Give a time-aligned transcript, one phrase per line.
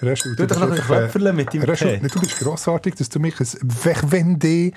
[0.00, 1.98] Restu, Du doch noch ein bist Klöpferle mit deinem Restu, Tee.
[1.98, 3.46] du bist grossartig, dass du mich ein
[3.84, 4.72] Wegwende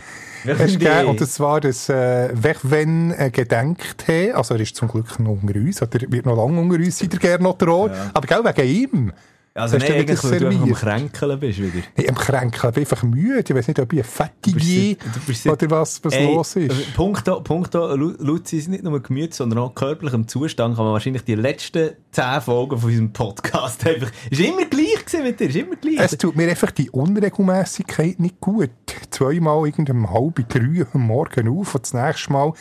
[0.45, 1.05] hast gegeben.
[1.07, 4.31] Und das war das äh, Wegwen äh, Gedenktee.
[4.31, 5.81] Also er ist zum Glück noch unter uns.
[5.81, 7.91] Oder wird noch lange unter uns sein, der Gernot Rohr.
[8.13, 9.13] Aber gell, wegen ihm.
[9.53, 10.73] Also nein, eigentlich, weil du am?
[10.73, 11.83] Kränkeln bist wieder.
[11.97, 13.43] Nee, am Kränkeln, ich bin einfach müde.
[13.45, 16.69] Ich weiß nicht, ob ich seit- oder was, was Ey, los ist.
[16.71, 20.93] also Punkto, Punkto Lu- Luzi ist nicht nur Gemüt, sondern auch körperlichem Zustand kann man
[20.93, 25.49] wahrscheinlich die letzten zehn Folgen von unserem Podcast einfach, ist immer gleich gewesen mit dir,
[25.49, 25.99] ist immer gleich.
[25.99, 28.69] Es tut mir einfach die Unregelmäßigkeit nicht gut.
[29.09, 32.53] Zweimal irgendeinem halb drei am Morgen auf und das nächste Mal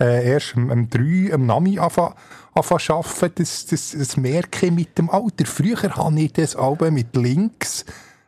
[0.00, 2.14] äh, erst um, um drei am Nami anfangen
[2.54, 3.32] arbeiten.
[3.36, 5.46] Das, das, das merke ich mit dem Alter.
[5.46, 7.84] Früher habe ich das Album mit links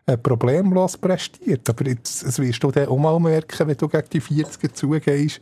[0.06, 1.68] äh, problemlos prestiert.
[1.68, 5.40] Aber jetzt das wirst du dann auch mal merken, wenn du gegen die 40 zugehst.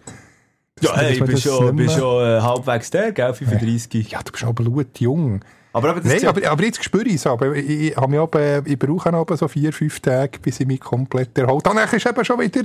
[0.81, 4.11] ja, hey, bist das schon, mehr- schon äh, halbwegs der, gell, 35.
[4.11, 5.41] Ja, du bist auch blutjung.
[5.75, 7.27] Aber, aber Nein, aber, aber jetzt spüre ich es.
[7.27, 10.79] Aber ich, ich, habe mich aber, ich brauche so vier, fünf Tage, bis ich mich
[10.81, 11.65] komplett erhalte.
[11.65, 12.63] Danach ist eben schon wieder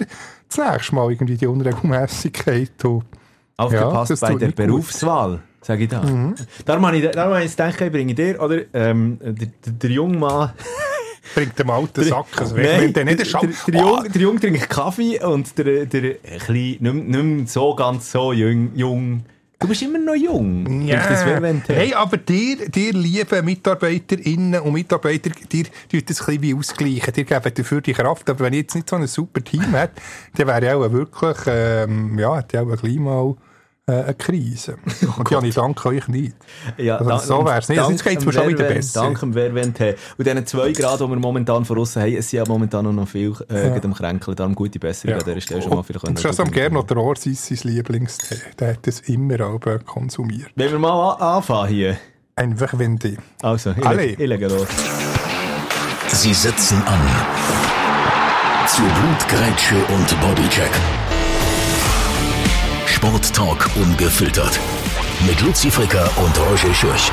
[0.47, 2.86] das nächste Mal irgendwie die Unregelmäßigkeit.
[2.86, 3.06] Und
[3.60, 4.68] aufgepasst ja, bei der nicht gut.
[4.68, 6.02] Berufswahl, sage ich da.
[6.66, 9.90] Darum habe ich, darum habe ich gedacht, ich bringe dir, oder, ähm, der, der, der
[9.90, 10.52] junge Mann,
[11.36, 12.80] bringt dem alten Sack weg.
[12.80, 16.18] Nein, der nicht der, der, der, Jung, der Jung trinkt Kaffee und der, der, ein
[16.24, 19.24] bisschen, nicht, nicht so ganz so jung, jung.
[19.62, 20.84] Du bist immer noch jung.
[20.84, 21.06] Ja.
[21.06, 26.54] Du- Hey, aber dir, dir lieben Mitarbeiterinnen und Mitarbeiter, dir tut das ein bisschen wie
[26.54, 27.14] ausgleichen.
[27.14, 28.30] Dir geben dafür die Kraft.
[28.30, 30.02] Aber wenn ich jetzt nicht so ein super Team hätte,
[30.38, 33.48] dann wäre ich auch wirklich, ähm, ja, hätte ich auch gleich mal äh,
[33.92, 34.78] eine Krise.
[35.18, 36.36] Und ja, ich danke euch nicht.
[36.78, 37.80] Ja, Also, dank- so wär's nicht.
[37.80, 39.02] Also, jetzt dank geht's mir schon wieder besser.
[39.02, 39.96] Dank dem Wer wenn te.
[40.18, 43.08] Und diesen zwei Grad, die wir momentan von außen haben, es sind ja momentan noch
[43.08, 43.84] viel äh, ja.
[43.84, 44.36] am Kränkeln.
[44.36, 45.84] Darum gute Besserung an dieser Stelle schon mal.
[45.84, 48.36] Vielleicht Und können schon am Gernot Rohr sein, sein Lieblingstee.
[48.59, 50.52] Der hat das immer auch konsumiert.
[50.56, 51.98] Wenn wir mal an anfangen hier.
[52.36, 53.18] Einfach wenn die.
[53.42, 54.06] Also, ich, Alle.
[54.06, 54.68] ich lege los.
[56.08, 57.00] Sie setzen an.
[58.68, 60.72] Zu Blutgrätsche und Bodycheck.
[63.00, 64.60] Sporttalk ungefiltert.
[65.26, 67.10] Mit Luzi Fricker und Roger Schürch.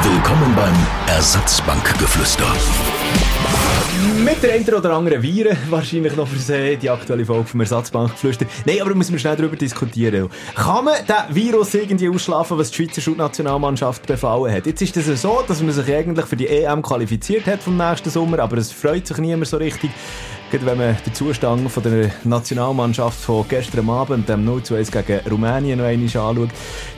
[0.00, 0.74] Willkommen beim
[1.06, 2.46] Ersatzbankgeflüster.
[4.24, 8.46] Mit der einen oder anderen Viren wahrscheinlich noch versehen, die aktuelle Folge vom Ersatzbankgeflüster.
[8.64, 10.30] Nein, aber da müssen wir schnell darüber diskutieren.
[10.54, 14.64] Kann man den Virus irgendwie ausschlafen, was die Schweizer Schulnationalmannschaft befallen hat?
[14.64, 17.76] Jetzt ist es das so, dass man sich eigentlich für die EM qualifiziert hat vom
[17.76, 19.90] nächsten Sommer, aber es freut sich niemand so richtig.
[20.50, 24.90] Gerade wenn man den Zustand von der Nationalmannschaft von gestern Abend, dem 0 zu 1
[24.90, 26.48] gegen Rumänien, noch einmal anschaut.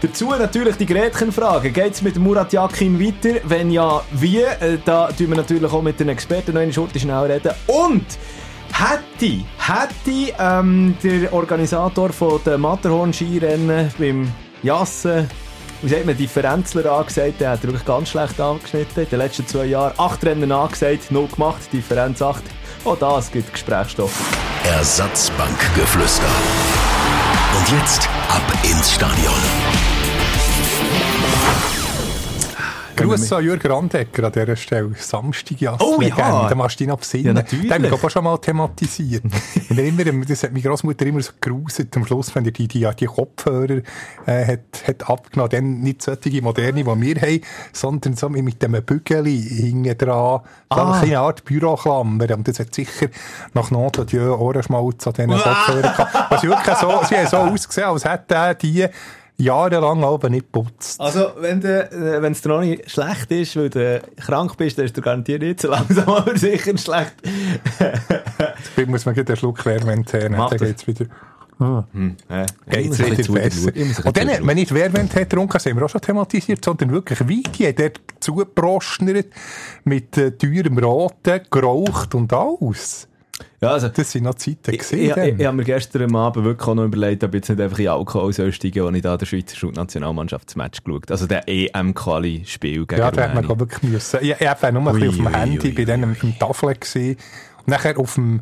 [0.01, 1.73] Dazu natürlich die Gretchenfrage.
[1.73, 3.41] Geht es mit Murat Yakin weiter?
[3.45, 4.43] Wenn ja, wie?
[4.43, 7.51] Äh, Da tun wir natürlich auch mit den Experten noch Schurte schnell reden.
[7.67, 8.07] Und
[8.73, 14.33] hätte, hätte ähm, der Organisator von der Matterhorn-Skirennen beim
[14.63, 15.29] Jassen
[15.83, 19.05] wie sagt man, Differenzler angesagt, der hat wirklich ganz schlecht angeschnitten.
[19.05, 22.43] In den letzten zwei Jahren acht Rennen angesagt, null gemacht, Differenz 8.
[22.85, 24.13] Auch das gibt Gesprächsstoff.
[24.65, 26.29] Ersatzbankgeflüster.
[27.59, 30.00] Und jetzt ab ins Stadion.
[33.09, 34.91] Gruß an Jürgen Randecker an dieser Stelle.
[34.97, 35.77] Samstag, ja.
[35.81, 36.49] Oh ja.
[36.49, 37.27] Da machst du dich noch besinnen.
[37.27, 37.69] Ja, natürlich.
[37.69, 39.23] Den haben wir auch schon mal thematisiert.
[39.71, 41.97] Und immer, das hat meine Großmutter immer so geruset.
[41.97, 43.81] Am Schluss, wenn er die, die, die Kopfhörer
[44.27, 45.51] äh, hat, hat abgenommen.
[45.51, 47.41] Dann nicht solche moderne, die wir haben,
[47.73, 50.41] sondern so mit dem Bügeli hinten dran.
[50.73, 50.93] So Ah.
[50.93, 52.31] eine kleine Art Büroklammer.
[52.37, 53.09] Und das hat sicher
[53.55, 56.31] nach Not und Ohrenschmalz an diesen Kopfhörern gehabt.
[56.31, 58.87] Was wirklich so, sie haben so ausgesehen, als hätte er die
[59.41, 61.01] jahrelang aber nicht geputzt.
[61.01, 64.97] Also, wenn äh, es dir noch nicht schlecht ist, weil du krank bist, dann ist
[64.97, 67.15] du garantiert nicht so langsam, aber sicher schlecht.
[68.77, 70.05] Jetzt muss man gleich einen Schluck nehmen,
[70.37, 71.07] Mach dann geht's wieder.
[72.71, 73.73] Geht's immer ein wieder bisschen besser.
[74.05, 74.47] Und dann hat zuschauen.
[74.47, 79.27] man nicht Wärmwente getrunken, das haben wir auch schon thematisiert, sondern wirklich Wein, der zugeprostert,
[79.85, 83.10] mit äh, teurem Roten, geraucht und alles.
[83.61, 85.05] Ja, also, Das sind noch Zeiten ich, ich, gewesen.
[85.05, 85.41] ich, dann.
[85.41, 87.89] ich habe mir gestern Abend wirklich auch noch überlegt, ob ich jetzt nicht einfach in
[87.89, 92.87] Alkohol soll steigen, als ich da der Schweizer Schulnationalmannschaft das Match geschaut Also der EM-Quali-Spiel
[92.87, 94.19] gegen Ja, da hätte man ich wirklich müssen.
[94.23, 96.39] Ich, ich war nur ein Ui, bisschen auf dem ui, Handy, ui, bei denen im
[96.39, 97.17] Tafel gewesen.
[97.59, 98.41] Und nachher auf dem,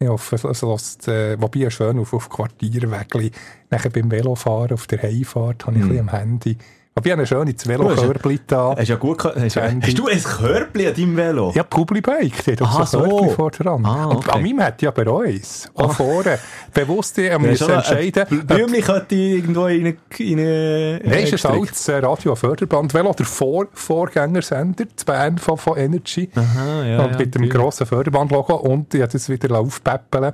[0.00, 0.76] ja, auf, also,
[1.06, 3.30] äh, wobei ja schön auf, auf Quartierwägli.
[3.70, 6.56] Nachher beim Velofahren auf der Heimfahrt habe ich ein bisschen am Handy.
[7.04, 8.74] Ich habe ein schönes Velokörbli da.
[8.76, 11.52] Hast ja gut hast, hast du ein Körbli an deinem Velo?
[11.54, 13.16] Ja, Publibike, die hat Aha, auch so ein so.
[13.16, 13.86] Körbchen vor dran.
[13.86, 14.30] Ah, okay.
[14.30, 15.70] an meinem hat ja aber eins.
[15.74, 16.38] Auch vorne.
[16.74, 18.46] Bewusst, Ja, muss entscheiden.
[18.46, 19.96] Blümchen könnte irgendwo in eine...
[20.18, 22.94] In eine Nein, ist ein altes äh, Radio-Förderband.
[22.94, 26.28] Velo, der Vor Vorgängersender, das Band von, von Energy.
[26.34, 28.54] Aha, ja, und ja, mit dem grossen Förderband-Logo.
[28.56, 30.32] Und ich habe das wieder aufpäppeln.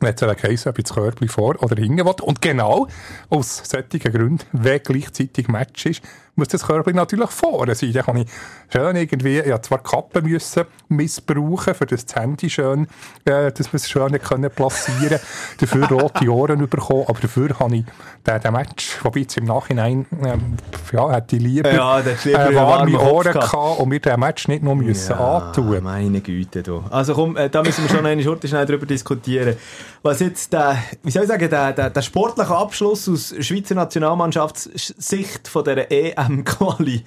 [0.00, 2.14] Es eben geheißen, ob ich das Körbchen vor oder hinten will.
[2.22, 2.86] Und genau
[3.30, 6.02] aus solchen Gründen, wenn gleichzeitig Match ist,
[6.36, 7.92] muss das Körbchen natürlich vorne sein.
[7.92, 8.28] Dann kann ich
[8.72, 12.86] schön irgendwie, ja, zwar Kappen müssen missbrauchen, für das Handy schön,
[13.24, 15.18] äh, dass wir es schön können platzieren
[15.58, 17.84] dafür rote Ohren bekommen, aber dafür habe ich
[18.26, 20.56] den, den Match, wobei jetzt im Nachhinein, ähm,
[20.92, 23.80] ja, hätte ich lieber, Ja, lieber äh, warme warmen Kopf Ohren gehabt.
[23.80, 25.82] und mir den Match nicht noch müssen antun.
[25.82, 26.84] meine Güte, du.
[26.90, 29.56] Also komm, äh, da müssen wir schon eine Schurte schnell drüber diskutieren.
[30.02, 35.48] Was jetzt der, wie soll ich sagen, der, der, der sportliche Abschluss aus Schweizer Nationalmannschaftssicht
[35.48, 35.90] von dieser
[36.28, 37.02] EM-Quali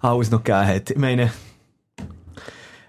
[0.00, 0.90] alles noch gegeben hat.
[0.90, 1.30] Ich meine,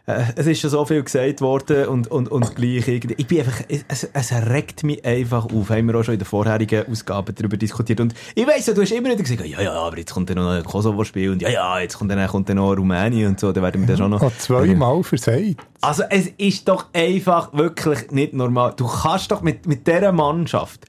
[0.09, 3.15] äh, es ist schon so viel gesagt worden und, und, und gleich irgendwie.
[3.17, 5.69] Ich bin einfach, es, es regt mich einfach auf.
[5.69, 7.99] Haben wir auch schon in der vorherigen Ausgabe darüber diskutiert.
[7.99, 10.37] Und ich weiss ja, du hast immer wieder gesagt, ja, ja, aber jetzt kommt dann
[10.37, 13.51] noch ein Kosovo-Spiel und ja, ja, jetzt kommt dann, kommt dann noch Rumänien und so,
[13.51, 14.21] dann werden wir das schon noch.
[14.21, 15.57] Oh, zweimal versagt.
[15.81, 18.73] Also es ist doch einfach wirklich nicht normal.
[18.75, 20.85] Du kannst doch mit, mit dieser Mannschaft,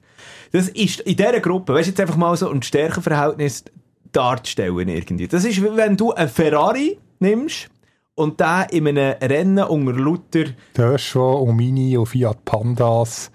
[0.51, 3.65] das ist in dieser Gruppe, weißt du, jetzt einfach mal so ein Stärkenverhältnis
[4.11, 5.27] darzustellen irgendwie.
[5.27, 7.69] Das ist, wenn du einen Ferrari nimmst
[8.15, 13.31] und den in einem Rennen unter Luther, Döschwo und Mini und Fiat Pandas.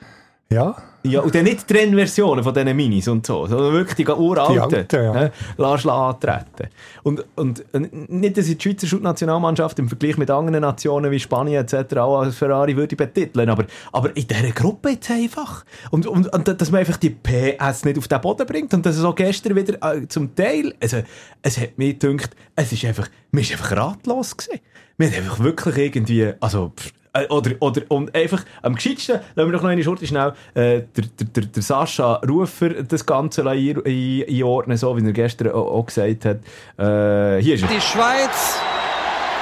[0.50, 0.76] Ja,
[1.10, 4.54] ja, und dann nicht die Rennversionen von diesen Minis und so, sondern wirklich die uralten,
[4.54, 5.30] Die alten, ja.
[5.56, 6.68] lass du antreten.
[7.02, 11.20] Und, und, und nicht, dass ich die Schweizer Schulnationalmannschaft im Vergleich mit anderen Nationen wie
[11.20, 11.96] Spanien etc.
[11.96, 15.64] auch als Ferrari würde betiteln, aber, aber in dieser Gruppe jetzt einfach.
[15.90, 18.96] Und, und, und dass man einfach die PS nicht auf den Boden bringt und dass
[18.96, 20.98] es auch gestern wieder äh, zum Teil, also
[21.42, 24.60] es hat mich gedacht, es ist einfach, man ist einfach ratlos gewesen.
[24.98, 26.92] Wir haben einfach wirklich irgendwie, also, pff,
[27.22, 30.86] äh, oder, oder, und einfach, am gescheitsten, lassen wir noch eine Schurte schnell, äh, der,
[30.94, 35.86] der, der, der Sascha Rufer das Ganze ein, ein, einordnen, so wie er gestern auch,
[35.86, 36.36] gesagt hat.
[36.78, 37.68] Äh, hier ist er.
[37.68, 38.58] Die Schweiz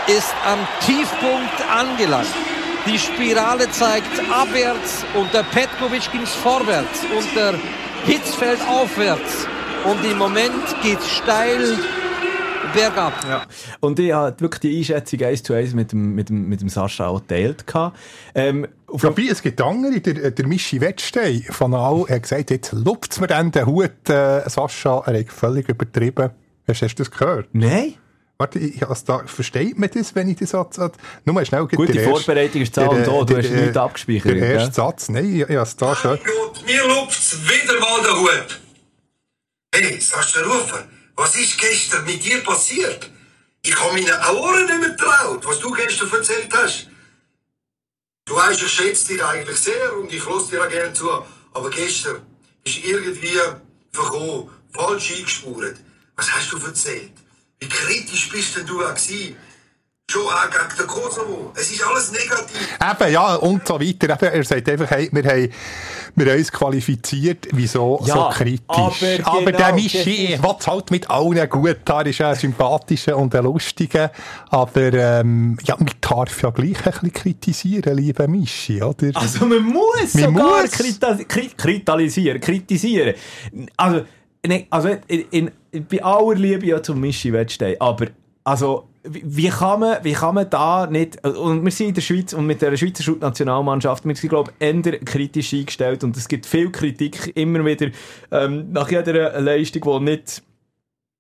[0.06, 2.26] ist am Tiefpunkt angelangt.
[2.86, 7.54] Die Spirale zeigt abwärts, unter Petkovic ging es vorwärts, unter
[8.04, 9.46] Hitzfeld aufwärts.
[9.84, 11.78] Und im Moment geht es steil
[12.74, 13.12] bergab.
[13.28, 13.46] Ja.
[13.80, 16.68] Und ich habe wirklich die Einschätzung 1 zu 1 mit dem, mit dem, mit dem
[16.68, 17.66] Sascha auch geteilt.
[17.66, 17.98] gehabt.
[18.34, 23.20] Ähm, Wobei, es gibt andere, der, der Mischi Wettstein von all hat gesagt, jetzt lupft
[23.20, 26.30] mir dann den Hut, äh, Sascha, er hat völlig übertrieben.
[26.68, 27.48] Hast, hast du das gehört?
[27.52, 27.94] Nein?
[28.38, 30.94] Warte, ich, also da, versteht man das, wenn ich das Satz hat?
[31.24, 33.76] Nur mal schnell Gut, die der erste- Vorbereitung ist da und da, du hast nichts
[33.76, 34.72] abgespeichert, Der erste?
[34.74, 36.16] Satz, nein, ich, ich habe es da schon.
[36.18, 38.60] Gut, mir lupft's wieder mal der Hut.
[39.74, 40.84] Hey, Sascha Rufer,
[41.16, 43.10] was ist gestern mit dir passiert?
[43.62, 46.88] Ich habe meinen Ohren nicht mehr traut, was du gestern erzählt hast.
[48.26, 51.10] Du weißt, ich schätze dich eigentlich sehr und ich lasse dir auch gerne zu.
[51.52, 52.22] Aber gestern
[52.64, 53.38] ist irgendwie
[53.92, 55.76] verkommen, falsch eingespurt.
[56.16, 57.12] Was hast du erzählt?
[57.58, 59.36] Wie kritisch bist denn du auch gewesen?
[60.10, 61.50] Schon auch gegen den Kosovo.
[61.56, 62.78] Es ist alles negativ.
[62.78, 64.10] Eben, ja, und so weiter.
[64.12, 65.48] Eben, er sagt einfach, hey, wir haben,
[66.14, 67.48] wir haben uns qualifiziert.
[67.52, 68.66] Wieso Ja, so kritisch?
[68.68, 73.34] aber genau, der Mischi, ist- was halt mit allen gut, er ist ein sympathischer und
[73.34, 74.12] ein lustiger.
[74.50, 79.10] Aber, ähm, ja, man darf ja gleich ein bisschen kritisieren, lieber Mischi, oder?
[79.14, 80.70] Also man muss Man sogar muss.
[80.72, 83.14] Krita kri kritalisieren, kritisieren.
[83.78, 84.04] Also,
[84.46, 85.50] ne, also in, in,
[85.88, 88.08] bei aller Liebe ja zum Mischi Wettstein, aber
[88.44, 92.32] also wie, kann man, wie kann man da nicht, und wir sind in der Schweiz
[92.32, 96.46] und mit der Schweizer Nationalmannschaft, wir sind glaube ich eher kritisch eingestellt und es gibt
[96.46, 97.88] viel Kritik immer wieder
[98.30, 100.42] ähm, nach jeder Leistung, die nicht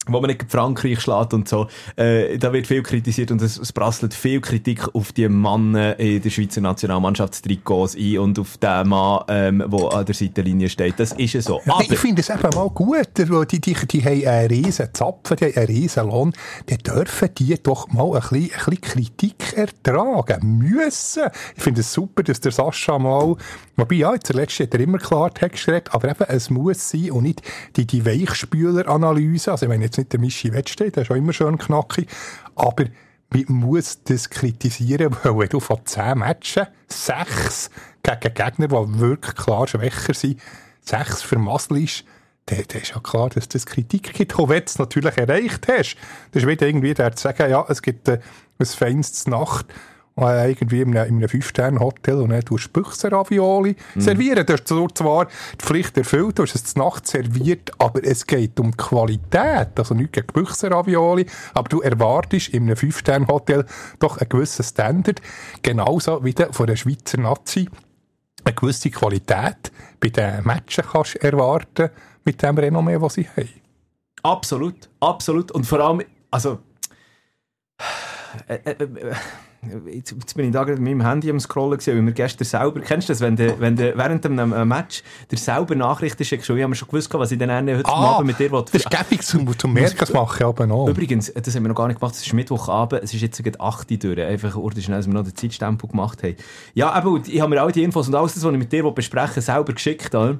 [0.06, 1.66] wo man nicht Frankreich schlägt und so,
[1.96, 6.20] äh, da wird viel kritisiert und es, es prasselt viel Kritik auf die Männer in
[6.20, 10.98] der Schweizer Nationalmannschaftstrikots ein und auf den Mann, ähm, der an der Seitenlinie steht.
[10.98, 11.60] Das ist ja so.
[11.64, 14.88] Ja, Aber, ich finde es eben mal gut, weil die, die, die haben einen riesen
[14.92, 16.32] Zapfen, die haben einen riesen Lohn.
[16.66, 21.24] Dann dürfen die doch mal ein bisschen, ein bisschen Kritik ertragen müssen.
[21.56, 23.36] Ich finde es super, dass der Sascha mal,
[23.76, 27.42] wobei ja, zuletzt hat er immer Klartext geredet, aber eben, es muss sein und nicht
[27.76, 29.52] die, die Weichspüler-Analyse.
[29.52, 32.08] Also, ich meine jetzt nicht der Mischi Wettstein, der ist schon immer schön knackig,
[32.54, 32.84] aber
[33.30, 37.70] man muss das kritisieren, weil wenn du von 10 Matchen sechs
[38.02, 40.40] gegen Gegner, die wirklich klar schwächer sind,
[40.80, 42.04] sechs vermasselst,
[42.46, 45.66] dann, dann ist ja klar, dass das Kritik gibt, auch wenn du es natürlich erreicht
[45.68, 45.96] hast.
[46.32, 48.20] Das ist wieder irgendwie der zu sagen, ja, es gibt äh,
[48.58, 49.66] ein feines Nacht,
[50.20, 54.46] äh, irgendwie in einem, in einem Fünf-Sterne-Hotel und dann tust du Büchsenravioli servieren.
[54.46, 58.26] Du hast zwar- zwar die Pflicht erfüllt, du hast es zur Nacht serviert, aber es
[58.26, 59.70] geht um Qualität.
[59.76, 63.66] Also nicht gegen Büchsenravioli, aber du erwartest in einem Fünf-Sterne-Hotel
[63.98, 65.20] doch einen gewissen Standard.
[65.62, 67.68] Genauso wie du von der Schweizer Nazi
[68.44, 71.88] eine gewisse Qualität bei den Matchen kannst erwarten
[72.24, 73.48] mit dem Renommee, das sie haben.
[74.22, 75.50] absolut, absolut.
[75.50, 76.58] Und vor allem, also,
[78.48, 79.14] äh, äh, äh,
[79.86, 82.44] jetzt, jetzt bin ich da gerade mit meinem Handy am Scrollen gewesen, weil wir gestern
[82.44, 86.24] selber, kennst du das, wenn du, wenn du während einem äh, Match dir selber Nachrichten
[86.24, 88.64] schickst, ich habe schon gewusst, was ich dann heute Ah, Abend mit dir will.
[88.70, 90.88] Das ist gäbig zum, zum Merken, das mache ich aber noch.
[90.88, 93.60] Übrigens, das haben wir noch gar nicht gemacht, es ist Mittwochabend, es ist jetzt gerade
[93.60, 96.36] 8 Uhr durch, einfach schnell, dass wir noch den Zeitstempel gemacht haben.
[96.74, 98.90] Ja, aber ich habe mir all die Infos und alles, das, was ich mit dir
[98.90, 100.14] besprechen will, selber geschickt.
[100.14, 100.38] Oder?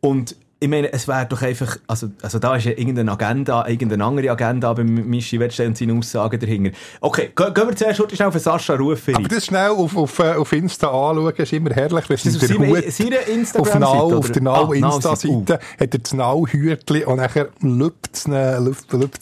[0.00, 4.04] Und ich meine, es wäre doch einfach, also, also da ist ja irgendeine Agenda, irgendeine
[4.04, 6.70] andere Agenda bei Mischi Wettstein und seinen Aussagen dahinter.
[7.00, 10.52] Okay, gehen wir zuerst schnell auf Sascha Rufer Aber das schnell auf, auf, äh, auf
[10.52, 12.10] Insta anschauen, ist immer herrlich.
[12.10, 15.28] Ist sie auf den seiner- Hut auf Nau, auf der Ah, Nau Nau-Seite.
[15.28, 18.26] Insta-Seite hat er das Nau-Hütli und nachher lübt es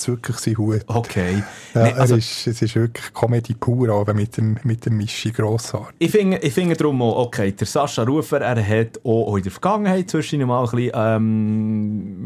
[0.01, 0.85] es wirklich seinen Hut.
[0.87, 1.43] Okay.
[1.75, 5.33] Ja, Nee, also, ist, es ist wirklich Comedy pur, aber mit dem, mit dem Mischi
[5.33, 5.95] grossartig.
[5.99, 9.43] Ich finde, ich finde darum auch, okay, der Sascha Rufer, er hat auch, auch in
[9.43, 11.26] der Vergangenheit zwischen mal ein bisschen, ähm,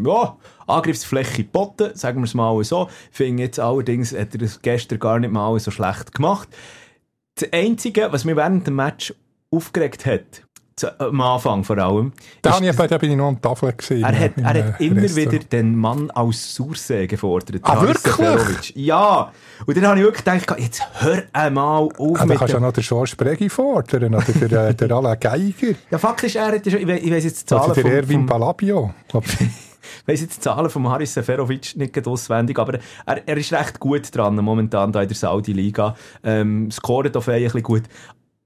[0.04, 2.88] ja, Angriffsfläche geboten, sagen wir es mal so.
[3.10, 6.48] Finde jetzt allerdings, hat er das gestern gar nicht mal so schlecht gemacht.
[7.34, 9.14] Das Einzige, was mich während dem Match
[9.50, 10.44] aufgeregt hat,
[10.84, 14.02] am Anfang vor allem, Da, ist, habe ich, da bin ich noch am Tafel gesehen.
[14.02, 15.32] er hat, er äh, hat immer Restaurant.
[15.32, 17.60] wieder den Mann aus Sursee gefordert.
[17.64, 18.72] Ah, Haris wirklich?
[18.76, 19.32] Ja.
[19.66, 22.58] Und dann habe ich wirklich gedacht, jetzt hör einmal auf Ah, da mit kannst du
[22.58, 26.46] ja noch den George Bregi fordern, oder der, äh, der Alain Geiger, Ja, faktisch, er
[26.52, 28.94] hat ja schon, ich, ich weiss jetzt die Zahlen der vom, Erwin vom, Palabio.
[29.12, 33.80] ich weiss jetzt die Zahlen von Haris Seferovic nicht auswendig, aber er, er ist recht
[33.80, 35.94] gut dran momentan da in der Saudi-Liga.
[36.22, 37.82] Ähm, scoret auf ein bisschen gut.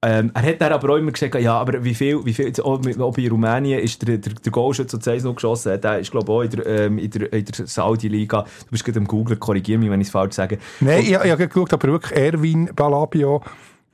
[0.05, 2.81] Ähm, er hat dann aber auch immer gesagt, ja, aber wie viel, wie viel, auch,
[3.01, 6.27] auch bei Rumänien ist der, der, der Goalschütze, der noch geschossen hat, der ist, glaube
[6.27, 8.43] ich, auch in der, ähm, in der, in der Saudi-Liga.
[8.43, 10.59] Du bist gerade am Google, korrigiere mich, wenn ich es falsch sage.
[10.81, 13.43] Nein, ich, ich habe geschaut, aber wirklich Erwin Palabio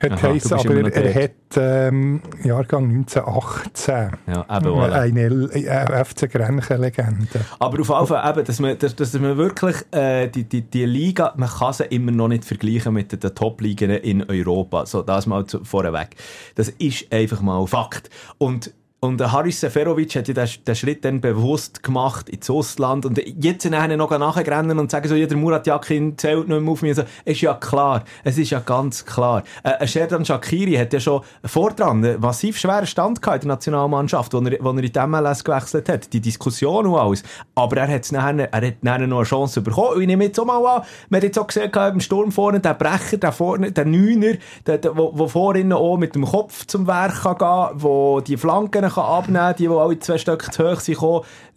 [0.00, 4.10] hat Aha, aber er, hat ähm, Jahrgang 1918.
[4.26, 4.92] Ja, eben, voilà.
[4.92, 5.20] Eine
[5.52, 7.44] äh, FC Grenchen-Legende.
[7.58, 10.86] Aber auf jeden Fall eben, dass man, dass, dass man wirklich äh, die, die, die
[10.86, 14.86] Liga, man kann sie immer noch nicht vergleichen mit den, den Top-Ligen in Europa.
[14.86, 16.16] So, das mal zu, vorweg.
[16.54, 18.08] Das ist einfach mal Fakt.
[18.38, 23.06] Und und der Haris Seferovic hat ja den, den Schritt dann bewusst gemacht ins Ausland
[23.06, 26.70] und jetzt nachher noch nachrennen und sagen so, ja, der Murat Yakin zählt nicht mehr
[26.70, 26.96] auf mich.
[26.96, 28.04] So, ist ja klar.
[28.24, 29.42] Es ist ja ganz klar.
[29.62, 33.56] Äh, ein Sherdan Shakiri hat ja schon vordran einen massiv schweren Stand gehabt in der
[33.56, 36.12] Nationalmannschaft, wo er, wo er in die MLS gewechselt hat.
[36.12, 37.22] Die Diskussion und alles.
[37.54, 39.94] Aber er hat nachher, er hat nachher noch eine Chance bekommen.
[39.94, 42.60] Und ich nehme jetzt auch mal an, man hat jetzt auch gesehen, im Sturm vorne,
[42.60, 44.34] der Brecher, der vorne, der Neuner,
[44.66, 48.36] der, der, wo, wo vorne auch mit dem Kopf zum Werk kann gehen, wo die
[48.36, 50.98] Flanken kann abnehmen, die, die alle zwei Stück zu hoch sind,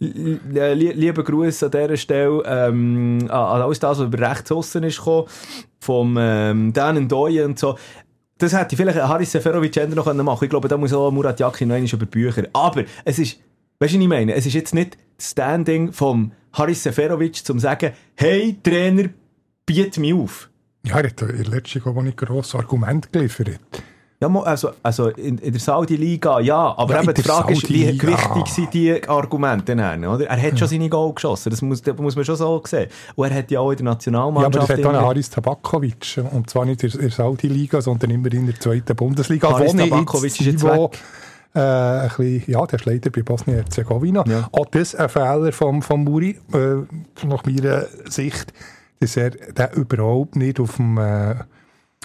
[0.00, 0.40] l-
[0.74, 4.98] lie- Lieber Gruß an dieser Stelle, ähm, an alles das, was über rechts aussen ist
[4.98, 5.26] gekommen,
[5.80, 7.76] vom, ähm, Dan Ndoye und so.
[8.38, 10.38] Das hätte vielleicht Haris Seferovic noch machen können.
[10.42, 12.44] Ich glaube, da muss auch Murat Yakin noch einmal über Bücher.
[12.52, 13.38] Aber es ist,
[13.78, 14.34] weißt du, was ich meine?
[14.34, 19.08] Es ist jetzt nicht das Standing vom Haris Seferovic, zum zu sagen, hey, Trainer,
[19.66, 20.50] biet mich auf.
[20.84, 23.60] Ja, er hat in der letzten Jahr nicht grosses Argument geliefert.
[24.24, 28.00] Ja, also, also in, in der Saudi-Liga, ja, aber Ja, eben die Frage ist, wie
[28.00, 30.26] wichtig sind die Argumente dann, oder?
[30.26, 32.88] Er hat schon seine Goal geschossen, das muss, das muss man schon so sehen.
[33.14, 34.70] Und er hat ja auch in der Ja, aber Nationalmannschaft...
[34.70, 36.20] es hat auch einen Haris Tabakovic.
[36.32, 39.50] Und zwar nicht in der Saudi-Liga, sondern immer in der zweiten Bundesliga.
[39.50, 40.90] Haris Tabakovic ist jetzt Niveau,
[41.54, 44.24] Äh, ein bisschen, ja, der ist leider bei Bosnien-Herzegowina.
[44.26, 44.48] Ja.
[44.50, 48.52] Auch das ein Fehler vom, vom Muri, äh, nach meiner Sicht,
[48.98, 51.36] dass er den überhaupt nicht auf dem, äh,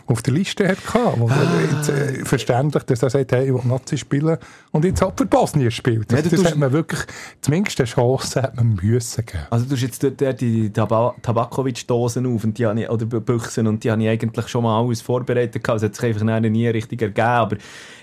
[0.09, 1.17] auf der Liste hat gehabt.
[1.19, 1.37] Und, Ah.
[1.71, 4.37] jetzt, äh, verständlich, dass er sagt, hey, ich will Nazi spielen
[4.71, 6.11] und jetzt halt für Bosnien spielt.
[6.11, 7.01] Ja, Das, du das tust- hat man wirklich,
[7.41, 9.43] zumindest eine Chance hat man müssen geben.
[9.51, 13.67] Also du hast jetzt dort, die Taba Tabakovic-Dosen auf und die habe ich, oder Büchsen
[13.67, 15.77] und die habe ich eigentlich schon mal alles vorbereitet gehabt.
[15.77, 17.57] Es hat sich einfach nie richtig ergeben, aber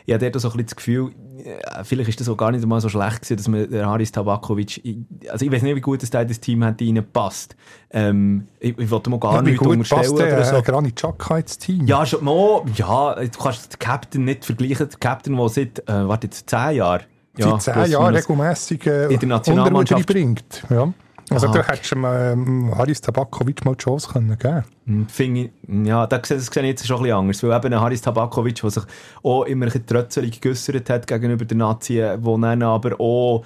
[0.06, 1.10] ich hatte dort so ein bisschen das Gefühl,
[1.44, 4.10] ja, vielleicht ist das auch gar nicht mal so schlecht gewesen, dass man der Haris
[4.12, 4.82] Tabakovic,
[5.30, 7.54] also ich weiß nicht, wie gut das da in das Team hat reinpasst.
[7.90, 10.56] Ähm, ich, ich wollte mal gar Ja, nicht unterstellen passt oder der so.
[10.56, 11.86] äh, Granit Xhaka ins Team?
[11.86, 14.88] Ja, schon mal, ja, du kannst den Captain nicht vergleichen.
[14.88, 17.02] Der Captain, der seit, äh, warte jetzt, zehn Jahren,
[17.36, 20.06] ja, seit zehn Jahren regelmässig äh, In der Nationalmannschaft.
[20.06, 20.62] bringt.
[20.70, 20.92] Ja.
[21.30, 21.62] Also Ah, okay.
[21.66, 25.06] hättest du ähm, Haris Tabakovic mal die Chance können geben Hm,
[25.36, 25.50] ich,
[25.86, 27.42] ja, das, das sehe ich jetzt schon ein bisschen anders.
[27.42, 28.84] Weil eben Haris Tabakovic, der sich
[29.24, 33.44] auch immer ein bisschen trötzelig geäussert hat gegenüber der Nazi, wo dann aber auch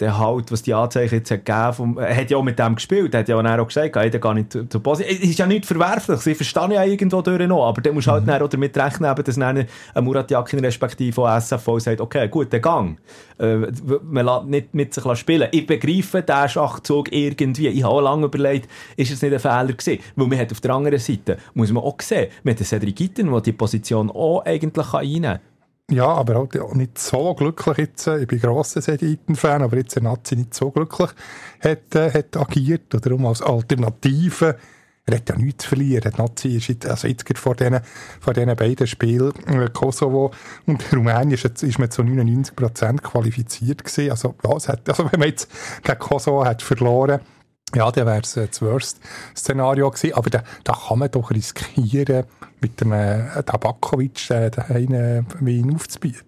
[0.00, 2.76] der Halt, was die Anzeichen jetzt hat gegeben, vom, er hat ja auch mit dem
[2.76, 5.08] gespielt, er hat ja auch, auch gesagt, er geht gar nicht zu, zu Bosnien.
[5.10, 8.12] Es ist ja nicht verwerflich, ich verstehe ja irgendwo durch noch, aber dann musst du
[8.12, 12.28] halt dann auch damit rechnen, dass dann ein Murat Yakin respektive auch SFV sagt, okay,
[12.28, 12.98] gut, der Gang.
[13.38, 13.56] Äh,
[14.02, 15.48] man lässt nicht mit sich spielen.
[15.50, 17.68] Ich begreife diesen Schachzug irgendwie.
[17.68, 19.98] Ich habe auch lange überlegt, ist es nicht ein Fehler gewesen?
[20.14, 22.96] Weil man hat auf der anderen Seite, muss man auch sehen, man hat den Cedric
[22.96, 25.40] Gitten, der die Position auch eigentlich einnehmen kann.
[25.90, 28.06] Ja, aber halt auch nicht so glücklich jetzt.
[28.06, 31.10] äh, Ich bin grosser Sediten-Fan, aber jetzt der Nazi nicht so glücklich
[31.60, 32.94] hat, äh, hat agiert.
[32.94, 34.56] Oder um als Alternative
[35.06, 36.12] er hat ja nichts zu verlieren.
[36.14, 37.80] Die Nazi ist jetzt, also jetzt gerade vor diesen,
[38.20, 40.32] vor diesen beiden Spielen, äh, Kosovo
[40.66, 44.10] und Rumänien, ist, ist man zu 99 Prozent qualifiziert gewesen.
[44.10, 45.50] Also, ja, es hat, also wenn man jetzt
[45.82, 47.20] gegen Kosovo hat verloren,
[47.74, 50.14] ja, dann wäre es äh, das Worst-Szenario gewesen.
[50.14, 52.24] Aber da, da kann man doch riskieren,
[52.60, 56.24] mit dem äh, Tabakovic äh, einen Wein aufzubieten.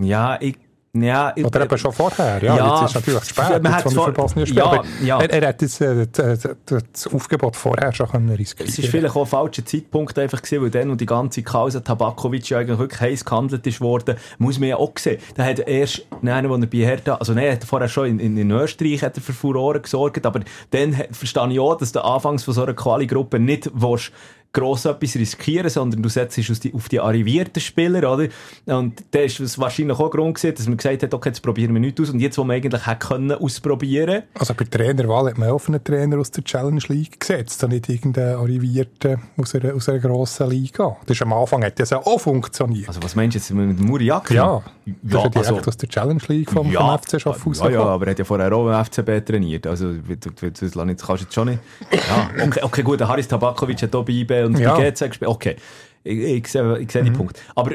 [0.00, 0.56] Ja, ich,
[0.94, 2.56] ja, ich- Oder eben schon vorher, ja.
[2.56, 4.56] Ja, jetzt ist natürlich spät, man jetzt, vor- spielen.
[4.56, 5.20] Ja, ja.
[5.20, 9.14] Er, er hat das, äh, das, das Aufgebot vorher schon können riskieren Es ist vielleicht
[9.16, 12.78] auch ein falscher Zeitpunkt einfach gewesen, weil dann, wo die ganze Causa Tabakovic ja eigentlich
[12.78, 15.18] wirklich heiß gehandelt ist worden, muss man ja auch sehen.
[15.34, 18.06] Da hat er erst, nein, wo er bei Hertha, also nein, er hat vorher schon
[18.08, 20.40] in, in, in Österreich hat er für Furore gesorgt, aber
[20.70, 24.12] dann verstehe ich auch, dass du anfangs von so einer Quali-Gruppe nicht willst,
[24.52, 28.28] gross etwas riskieren, sondern du setzt auf die, auf die arrivierten Spieler, oder?
[28.66, 31.72] Und da ist es wahrscheinlich auch Grund gewesen, dass man gesagt hat, okay, jetzt probieren
[31.72, 32.10] wir nichts aus.
[32.10, 35.82] Und jetzt, wo man eigentlich hätte können ausprobieren, Also bei Trainerwahl hat man auch einen
[35.82, 40.50] Trainer aus der Challenge League gesetzt, und nicht irgendeinen Arrivierten aus einer, aus einer grossen
[40.50, 40.96] Liga.
[41.06, 42.88] Das ist am Anfang hat das ja auch funktioniert.
[42.88, 44.34] also was meinst du jetzt mit Muriaki?
[44.34, 44.62] ja,
[45.02, 47.84] das ist ja ja also, aus der Challenge League vom, vom FC Schaffhausen ja, ja,
[47.84, 49.66] aber er hat ja vorher auch im FCB trainiert.
[49.66, 51.60] Also, du, du, du, nicht- kannst du jetzt schon nicht.
[51.90, 54.12] Ja, okay, okay gut, der Haris Tabakovic hat auch bei
[54.44, 54.76] IB und Ja.
[54.78, 55.30] GC gespielt.
[55.30, 55.56] Okay,
[56.04, 57.40] ich, ich sehe, ich sehe den Punkt.
[57.54, 57.72] Aber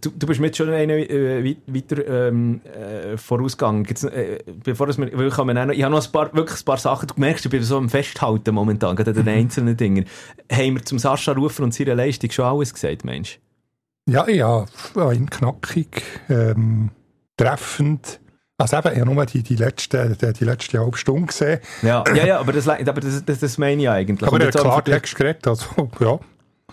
[0.00, 3.84] du, du bist mit schon eine, äh, weit- weiter ähm, äh, vorausgegangen.
[3.84, 6.60] Gibt's, äh, bevor das wir, weil ich, habe noch, ich habe noch ein paar, wirklich
[6.60, 9.76] ein paar Sachen, du merkst, ich bin so am Festhalten momentan, gerade an den einzelnen
[9.76, 10.04] Dingen.
[10.52, 13.38] Haben wir zum Sascha Rufer und seiner Leistung schon alles gesagt, Mensch?
[14.08, 14.64] Ja, ja,
[15.12, 16.90] in knackig, ähm,
[17.36, 18.20] treffend.
[18.58, 21.60] Also eben, ich habe nur die, die, letzte, die, die letzte halbe Stunde gesehen.
[21.82, 24.26] Ja, ja, ja aber, das, aber das, das, das meine ich eigentlich.
[24.26, 25.66] Aber er hat klar Text geredet, also
[26.00, 26.18] ja,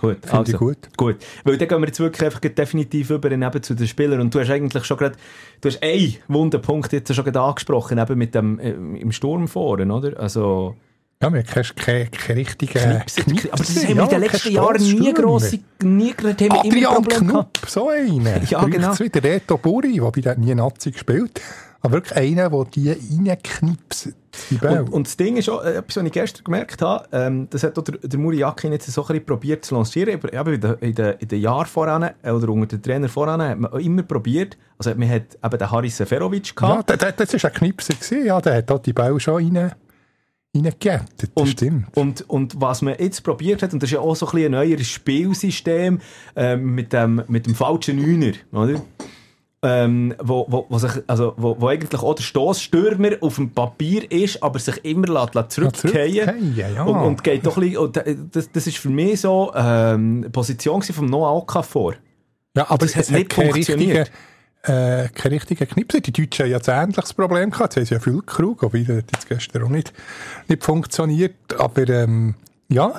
[0.03, 0.77] Gut, finde ich gut.
[0.97, 4.35] Gut, weil dann gehen wir jetzt wirklich einfach definitiv über eben zu den Spielern und
[4.35, 5.15] du hast eigentlich schon gerade,
[5.61, 9.93] du hast einen Wunderpunkt jetzt schon gerade angesprochen, eben mit dem, äh, im Sturm vorne,
[9.93, 10.19] oder?
[10.19, 10.75] Also,
[11.21, 13.17] Ja, wir haben keine, keine, richtigen aber das
[13.85, 17.53] haben wir in den letzten Jahren nie grosse, nie, wir immer Adrian Probleme gehabt.
[17.61, 18.41] Knupp, so einer.
[18.49, 18.99] Ja, genau.
[18.99, 21.39] wieder Reto Buri, der hat nie Nazi gespielt.
[21.81, 24.09] Aber wirklich einer, der die reinknipst.
[24.61, 27.63] Und, und das Ding ist auch, äh, etwas, was ich gestern gemerkt habe, ähm, das
[27.63, 30.61] hat auch der, der Muriakin jetzt so ein bisschen probiert zu lancieren, aber eben in
[30.61, 33.71] den in den- in den Jahren voran, äh, oder unter den Trainer voran, hat man
[33.71, 37.43] auch immer probiert, also man hat eben den Haris Seferovic gehabt, ja, der, der, das
[37.43, 39.71] war ein Knipser, gewesen, ja, der hat dort die Bälle schon rein,
[40.55, 41.87] reingegettet, das stimmt.
[41.95, 44.51] Und, und was man jetzt probiert hat, und das ist ja auch so ein, ein
[44.51, 45.99] neueres Spielsystem
[46.35, 48.81] ähm, mit, dem, mit dem falschen Neuner, oder?
[49.65, 54.11] Ähm, wo, wo, wo, sich, also, wo, wo eigentlich auch der Stossstürmer auf dem Papier
[54.11, 56.83] ist, aber sich immer lässt, zurückfallen, ja.
[56.83, 60.17] und, und geht doch ein bisschen, und äh, das, das ist für mich so ähm,
[60.21, 61.95] eine Position vom Noah Okafor.
[62.57, 64.11] Ja, aber Das es hat hat nicht funktioniert.
[64.63, 65.99] Äh, keinen richtigen Knipser.
[65.99, 67.73] Die Deutschen haben ja ein ähnliches Problem gehabt.
[67.73, 69.93] Sie haben ja viel Krug, wobei das hat jetzt gestern auch nicht,
[70.47, 71.35] nicht funktioniert.
[71.59, 72.35] Aber ähm,
[72.69, 72.93] ja,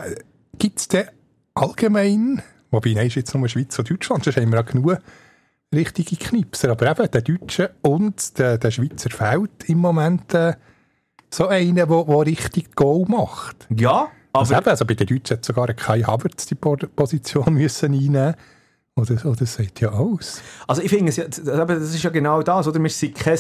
[0.59, 1.07] gibt es denn
[1.55, 4.99] allgemein, wobei nein, ist jetzt nur Schweiz und Deutschland, sonst haben wir auch genug
[5.75, 6.71] richtige Knipser.
[6.71, 10.55] Aber eben, der Deutsche und der, der Schweizer fehlt im Moment äh,
[11.31, 13.67] so einer, der richtig Goal macht.
[13.75, 17.55] Ja, aber Also, eben, also bei den Deutschen hat sogar kein Havertz die Po- Position
[17.55, 18.35] müssen einnehmen
[18.97, 20.41] oder, oder sieht ja aus.
[20.69, 22.81] Also ich finde, ja- das ist ja genau das, oder?
[22.81, 23.39] Wir sind, kein,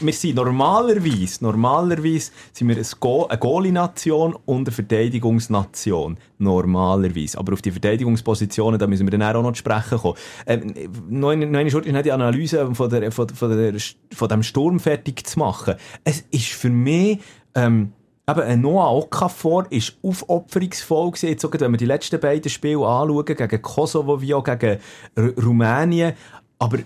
[0.00, 6.18] wir sind normalerweise, normalerweise sind wir eine Goalie-Nation und eine Verteidigungsnation.
[6.38, 7.38] Normalerweise.
[7.38, 10.16] Aber auf die Verteidigungspositionen, da müssen wir dann auch noch sprechen kommen.
[10.46, 10.74] Ähm,
[11.08, 13.74] noch eine, nicht die Analyse von, der, von, von, der,
[14.12, 15.76] von dem Sturm fertig zu machen.
[16.04, 17.18] Es ist für mich,
[17.54, 17.92] ähm,
[18.28, 21.28] Eben, ein Noah Okafor ist aufopferungsvoll gewesen.
[21.28, 24.78] Jetzt wenn wir die letzten beiden Spiele anschauen, gegen Kosovo wie auch gegen
[25.16, 26.12] R Rumänien.
[26.58, 26.78] Aber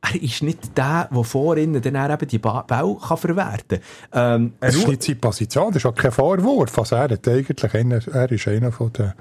[0.00, 4.42] er ist nicht der, der vorhin dann eben die Bälle kann verwerten kann.
[4.42, 6.78] Ähm, Es ist nicht seine Position, das ist auch kein Vorwurf.
[6.78, 9.12] Also er hat eigentlich einer, er ist einer von den,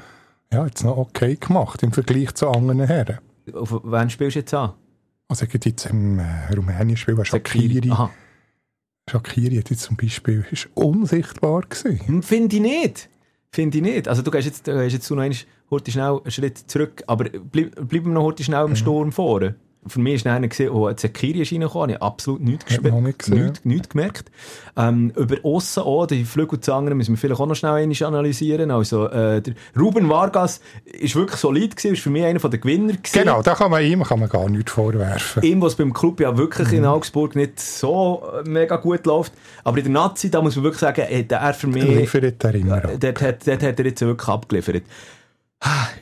[0.54, 3.18] ja, jetzt noch okay gemacht im Vergleich zu anderen Herren.
[3.54, 4.74] auf wen spielst du jetzt an?
[5.28, 8.10] Also jetzt im äh, Rumänien-Spiel, Shakiri, Aha.
[9.10, 12.00] Shakiri jetzt zum Beispiel, ist unsichtbar gewesen.
[12.08, 13.10] Hm, Finde ich nicht.
[13.52, 14.08] Finde ich nicht.
[14.08, 15.24] Also du gehst jetzt, du gehst jetzt noch
[15.72, 18.70] heute schnell einen Schritt zurück, aber bleib, bleib mir noch heute schnell Mhm.
[18.72, 19.56] im Sturm vorne.
[19.86, 23.30] Für mich ist einer gesehen, oh, Zekiri ist reingekommen, ich habe absolut nichts auch nicht
[23.30, 24.32] nichts, nichts gemerkt.
[24.76, 28.72] Ähm, über aussen auch, die Flügel zu anderen müssen wir vielleicht auch noch schnell analysieren.
[28.72, 32.94] Also, äh, der Ruben Vargas ist wirklich solid gewesen, ist für mich einer der Gewinner
[32.94, 33.20] gewesen.
[33.20, 35.44] Genau, da kann man ihm kann man gar nichts vorwerfen.
[35.44, 36.78] Ihm, was beim Club ja wirklich Mhm.
[36.78, 39.34] in Augsburg nicht so äh, mega gut läuft.
[39.64, 41.84] Aber in der Nazi, da muss man wirklich sagen, hat er für mich...
[41.84, 42.92] Liefert er immer ab.
[43.00, 44.84] dort, hat, dort hat er jetzt wirklich abgeliefert.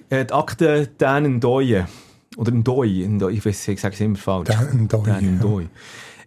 [0.10, 1.86] Äh, Die Akte Dan Ndoye,
[2.38, 4.50] oder Ndoye, Ndoye, ich weiß, ich sage es immer falsch.
[4.74, 5.32] Ndoye, Dan ja.
[5.32, 5.68] Ndoye.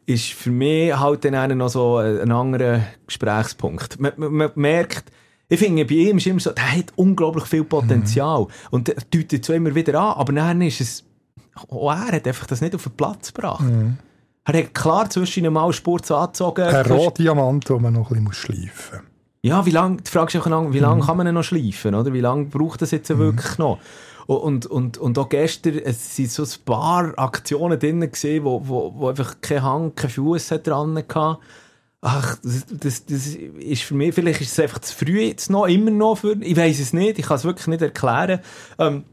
[0.07, 4.01] Ist für mich halt dann noch so ein anderer Gesprächspunkt.
[4.01, 5.13] Man, man, man merkt,
[5.51, 8.47] Ich finde, bei ihm ist immer so, der hat unglaublich viel Potenzial.
[8.71, 11.05] Und der deutet zwar immer wieder an, aber dann ist es,
[11.71, 13.65] auch er hat einfach das nicht auf den Platz gebracht.
[14.45, 16.65] Er hat klar zwischen mal Sport angezogen.
[16.65, 19.03] Ein Rohdiamant, den man noch ein bisschen schleifen muss.
[19.43, 22.13] Ja, wie lange, die Frage ist auch, wie lange kann man ihn noch schleifen, oder?
[22.13, 23.79] Wie lange braucht das jetzt wirklich noch?
[24.29, 28.93] Und, und, und auch gestern, es sind so ein paar Aktionen drin gesehen, wo, wo,
[28.95, 31.39] wo einfach kein Hang, kein Fuß dran hatte.
[32.03, 35.67] Ach, das, das, das ist für mich, vielleicht ist es einfach zu früh jetzt noch,
[35.67, 38.41] immer noch für, ich weiß es nicht, ich kann es wirklich nicht erklären.
[38.79, 39.05] Ähm,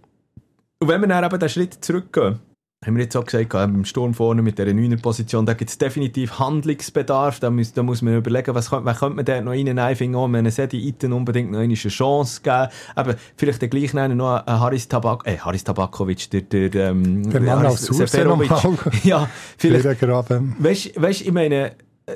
[0.80, 2.42] und wenn wir dann eben den Schritt zurückgehen,
[2.86, 5.78] haben wir jetzt auch gesagt, im Sturm vorne mit dieser 9 Position, da gibt es
[5.78, 9.52] definitiv Handlungsbedarf, da muss, da muss man überlegen, was könnte, was könnte man da noch
[9.52, 13.94] reinnehmen, ich auch, man sollte Iten unbedingt noch eine Chance geben, aber vielleicht den gleich
[13.94, 17.98] nennen noch einen Haris Tabak, äh, Haris Tabakovic, der, der, ähm, Der Mann Haris aus
[17.98, 18.52] Seferovic.
[19.04, 19.86] Ja, vielleicht.
[20.58, 21.72] Weißt du, ich meine, äh,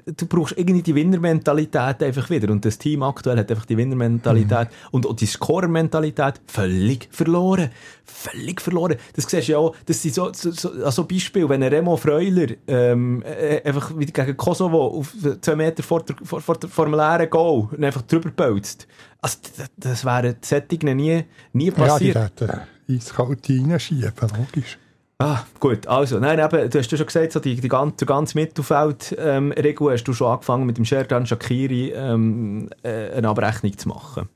[0.05, 2.51] du brauchst irgendwie die Winnermentalität einfach wieder.
[2.51, 7.69] Und das Team aktuell hat einfach die Winnermentalität und auch die Scorer-Mentalität völlig verloren.
[8.05, 8.97] Völlig verloren.
[9.15, 11.97] Das siehst du ja auch, das sind so, so, so also Beispiele, wenn ein Remo
[11.97, 16.85] Freuler ähm, äh, einfach wieder gegen Kosovo auf zwei Meter vor, der, vor, vor, vor
[16.85, 18.87] dem leeren Goal und einfach drüber pölzt.
[19.21, 21.23] Also, das, das wäre Settingen nie,
[21.53, 22.15] nie Ja, die passiert.
[22.15, 24.77] hätten eiskalt reinschieben, logisch.
[25.21, 28.37] Ah, gut, also, nein, eben, du hast ja schon gesagt, so die, die ganze, ganze
[28.37, 34.29] Mittelfeld-Regel hast du schon angefangen mit dem Sherdan Shakiri ähm, äh, eine Abrechnung zu machen.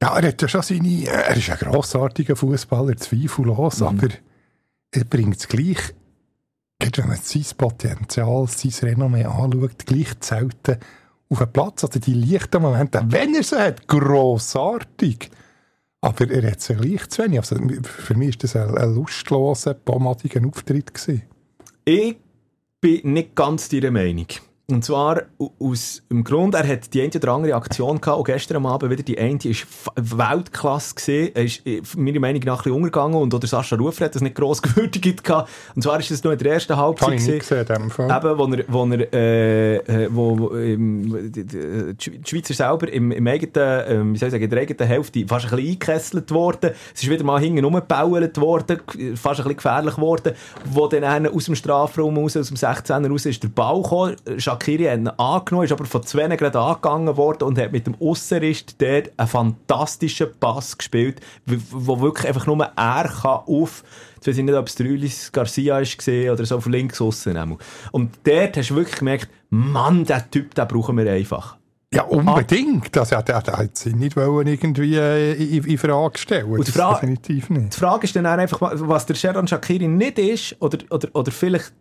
[0.00, 4.08] Ja, er hat ja schon seine, er ist ein grossartiger Fußballer, zweifellos, aber
[4.92, 5.78] er bringt es gleich,
[6.78, 10.78] wenn man sein Potenzial, sein Renommee anschaut, gleich selten
[11.28, 11.82] auf den Platz.
[11.82, 15.30] Also die leichten Momente, wenn er sie hat, grossartig.
[16.04, 17.38] Aber er hat sie gleich zu wenig.
[17.38, 20.92] Also für mich war das ein, ein lustloser, pommadiger Auftritt.
[20.92, 21.22] Gewesen.
[21.86, 22.16] Ich
[22.78, 24.26] bin nicht ganz deiner Meinung.
[24.66, 28.24] Und zwar au- aus dem Grund, er hat die eine oder andere Aktion gehabt, und
[28.24, 32.52] gestern Abend wieder die eine, die ist Weltklasse gesehen, er ist äh, meiner Meinung nach
[32.60, 35.50] ein bisschen untergegangen und oder Sascha Rufer hat das nicht gross gewürdigt gehabt.
[35.76, 37.34] Und zwar ist das nur in der ersten Halbzeit ich gesehen.
[37.34, 38.10] nicht gesehen in dem Fall.
[38.16, 43.26] Eben, wo er, wo er, äh, äh, wo, wo, ähm, die, Schweizer selber im, im
[43.26, 46.70] eigenen, ähm, wie soll ich sagen, in der eigenen Hälfte fast ein bisschen eingekesselt worden.
[46.94, 48.80] Es ist wieder mal hinten rumgebaut worden,
[49.14, 50.32] fast ein bisschen gefährlich worden,
[50.64, 54.16] wo dann einer aus dem Strafraum raus, aus dem 16er raus ist der Ball gekommen.
[54.54, 57.94] Shakiri hat ihn angenommen, ist aber von zwei gerade angegangen worden und hat mit dem
[58.00, 63.84] Aussenrist dort einen fantastischen Pass gespielt, wo, wirklich einfach nur er kann auf
[64.16, 66.98] Jetzt weiß ich nicht, ob es der Ulis Garcia ist gesehen oder so auf links
[66.98, 67.58] aussen.
[67.92, 71.58] Und dort hast du wirklich gemerkt, Mann, der Typ, den brauchen wir einfach.
[71.92, 72.96] Ja, unbedingt.
[72.96, 76.46] Das hat er hat sie nicht wollen irgendwie äh, in, in Frage stellen.
[76.46, 77.74] Und die Frage- definitiv Die nicht.
[77.74, 81.72] Frage ist dann auch einfach, was der Sheran Shakiri nicht ist, oder, oder, oder vielleicht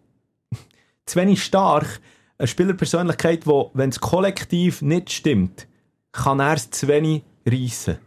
[1.06, 2.00] zu wenig stark,
[2.38, 5.67] eine Spielerpersönlichkeit, die, wenn es kollektiv nicht stimmt,
[6.12, 7.98] kann er es zu wenig reissen.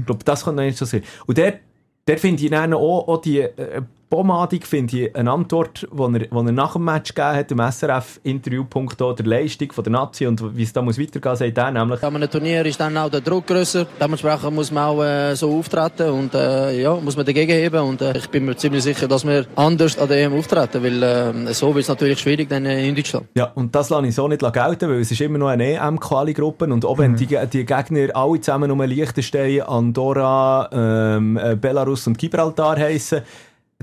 [0.00, 1.02] Ich glaube, das kann nicht so sein.
[1.26, 1.60] Und der,
[2.06, 6.26] der finde ich dann auch, auch die äh, Pomadig finde ich eine Antwort, die er,
[6.30, 10.54] wo er nach dem Match gegeben hat, im SRF-Interviewpunkt der Leistung von der Nazi und
[10.54, 13.22] wie es da muss weitergehen, sagt er nämlich, An einem Turnier ist dann auch der
[13.22, 13.86] Druck grösser.
[13.98, 17.80] Dementsprechend muss man auch äh, so auftreten und äh, ja, muss man dagegen heben.
[17.80, 21.02] Und äh, ich bin mir ziemlich sicher, dass wir anders an der EM auftreten, weil
[21.02, 23.28] äh, so wird es natürlich schwierig dann äh, in Deutschland.
[23.34, 26.66] Ja, und das lasse ich so nicht gelten, weil es ist immer noch eine EM-Quali-Gruppe
[26.66, 32.18] und auch wenn die, die Gegner alle zusammen um Liechtenstein, Andorra, ähm, äh, Belarus und
[32.18, 33.22] Gibraltar heissen,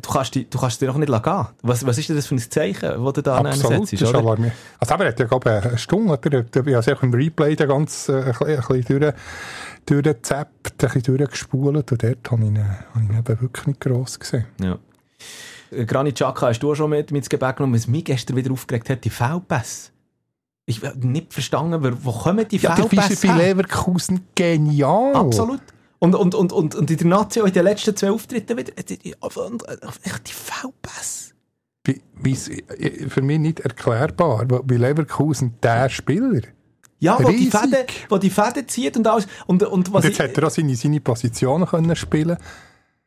[0.01, 1.47] du kannst, die, du kannst dir doch nicht gehen.
[1.61, 4.53] Was, was ist denn das für ein Zeichen, das du da Absolut, setzt, alarmierend.
[4.79, 6.33] Also er hat ja glaube ich eine Stunde, oder?
[6.33, 9.13] Er Ich habe es im Replay da ganz äh, ein bisschen, durch,
[9.85, 13.79] durchgezappt, ein bisschen durchgespult und dort habe ich ihn, habe ich ihn eben wirklich nicht
[13.79, 14.45] gross gesehen.
[14.61, 14.77] Ja.
[15.71, 18.35] Äh, Granit Xhaka hast du auch schon mit, mit ins Gebäck genommen, was mich gestern
[18.35, 19.91] wieder aufgeregt hat, die Feldpässe.
[20.65, 25.15] Ich habe nicht verstanden, wo, wo kommen die Ja, der Feldpässe Fischer bei Leverkusen, genial.
[25.15, 25.61] Absolut.
[25.99, 29.15] Und, und, und, und, und in der Nation in den letzten zwei Auftritten wieder, die,
[30.03, 30.33] echt die
[32.49, 34.45] äh, für mich nicht erklärbar.
[34.49, 36.41] Weil Bei Leverkusen der Spieler.
[36.99, 37.49] Ja, wo die.
[37.49, 39.27] Fäden, wo die Fäden zieht und alles.
[39.47, 42.37] Und, und was Und jetzt ich, hätte er auch seine, seine Positionen können spielen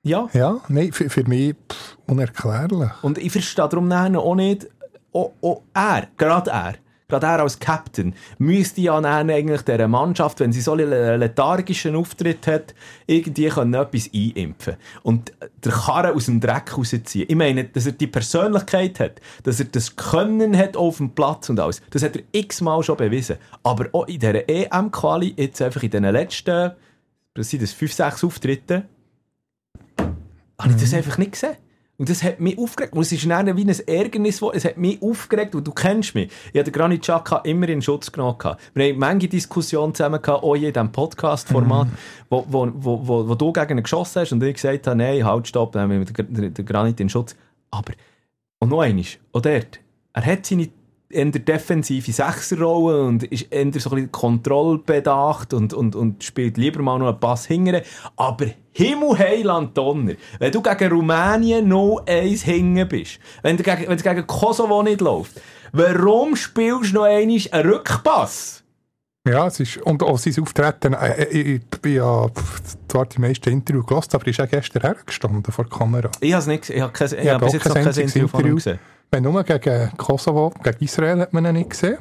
[0.04, 2.90] ja, Ja, nein, für, für mich pff, unerklärlich.
[3.02, 4.66] und ich verstehe darum auch nicht,
[5.12, 6.74] auch, auch er, gerade er,
[7.12, 11.94] gerade er als Captain, müsste ja dann eigentlich dieser Mannschaft, wenn sie so einen lethargischen
[11.94, 12.74] Auftritt hat,
[13.06, 17.26] irgendwie können etwas einimpfen und der Karren aus dem Dreck rausziehen.
[17.28, 21.50] Ich meine, dass er die Persönlichkeit hat, dass er das Können hat auf dem Platz
[21.50, 23.36] und alles, das hat er x-mal schon bewiesen.
[23.62, 26.72] Aber auch in dieser EM-Quali, jetzt einfach in den letzten,
[27.34, 28.84] was sind das, fünf, sechs Auftritten,
[29.98, 31.56] habe ich das einfach nicht gesehen.
[31.98, 32.94] Und das hat mich aufgeregt.
[32.94, 34.42] Und es ist dann wie ein Ärgernis.
[34.54, 35.54] Es hat mich aufgeregt.
[35.54, 36.32] Und du kennst mich.
[36.52, 38.38] Ich habe den Granit Xhaka immer in Schutz genommen.
[38.74, 41.88] Wir haben manche Diskussionen zusammen gehabt, auch in diesem Podcast-Format,
[42.30, 45.24] wo, wo, wo, wo, wo du gegen ihn geschossen hast und ich gesagt habe, nein,
[45.24, 47.36] halt, stopp, dann haben wir den Granit in Schutz.
[47.70, 47.92] Aber,
[48.58, 49.80] und noch eines, auch dort,
[50.14, 50.70] er hat seine
[51.12, 56.82] eher defensive Sechserrolle und ist eher so ein bisschen Kontrollbedacht und, und, und spielt lieber
[56.82, 57.82] mal noch einen Pass hingere.
[58.16, 60.14] Aber Himmel, Heiland, Donner.
[60.38, 65.00] Wenn du gegen Rumänien noch eins hingen bist, wenn, du gegen, es gegen Kosovo nicht
[65.00, 65.40] läuft,
[65.72, 68.62] warum spielst du noch einmal einen Rückpass?
[69.28, 72.26] Ja, es ist, und auch sein Auftreten, äh, ich, ich bin ja
[72.88, 76.10] zwar die meisten Interviews gelassen, aber ist auch gestern hergestanden vor der Kamera.
[76.20, 76.70] Ich habe es nicht.
[76.70, 78.80] Ich habe, kein, ich Ja, habe bis jetzt noch kein Interview ihm gesehen.
[79.14, 81.98] Wenn nur gegen Kosovo, gegen Israel hat man ihn nicht gesehen.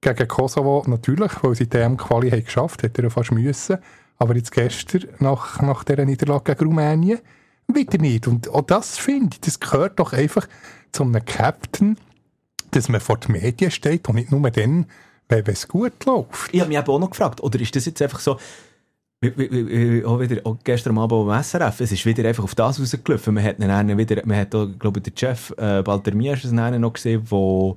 [0.00, 3.78] Gegen Kosovo natürlich, weil sie die EM-Quali haben geschafft, hätte er fast müssen.
[4.18, 7.20] Aber jetzt gestern, nach, nach dieser Niederlage gegen Rumänien,
[7.68, 8.26] wieder nicht.
[8.26, 10.48] Und auch das finde ich, das gehört doch einfach
[10.90, 11.96] zu einem Captain,
[12.72, 14.86] dass man vor den Medien steht und nicht nur dann,
[15.28, 16.52] wenn es gut läuft.
[16.52, 18.36] Ich habe mich eben auch noch gefragt, oder ist das jetzt einfach so,
[19.22, 23.34] wie, auch wieder, auch gestern Abend am SRF, es ist wieder einfach auf das rausgelaufen.
[23.34, 26.80] Man hat dann wieder, man hat auch, glaube ich, der Chef, äh, Walter Miesch, dann
[26.80, 27.76] noch gesehen, wo,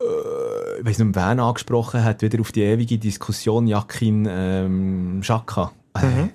[0.00, 5.72] äh, ich weiss nicht, wen angesprochen hat, wieder auf die ewige Diskussion Jakin, ähm, Schaka.
[5.94, 6.28] Äh,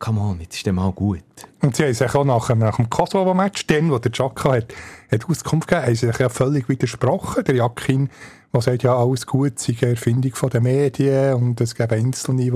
[0.00, 1.22] come on, jetzt ist der mal gut.
[1.62, 4.74] Und sie haben sich auch nach, dem- nach dem Kosovo-Match, dann, wo der Chaka hat,
[5.10, 7.44] hat Auskunft gegeben, haben sie sich ja völlig widersprochen.
[7.44, 8.10] Der Jakin,
[8.52, 12.52] der sagt, ja, alles gut, sei eine Erfindung den Medien und es gäbe Einzelne, die,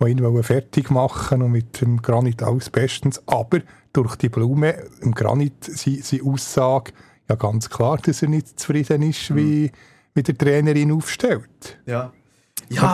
[0.00, 3.22] die ihn fertig machen und mit dem Granit alles bestens.
[3.26, 3.60] Aber
[3.92, 6.92] durch die Blume, im Granit, seine, seine Aussage,
[7.28, 9.72] ja ganz klar, dass er nicht zufrieden ist, wie,
[10.14, 11.78] wie der Trainer ihn aufstellt.
[11.86, 12.12] Ja.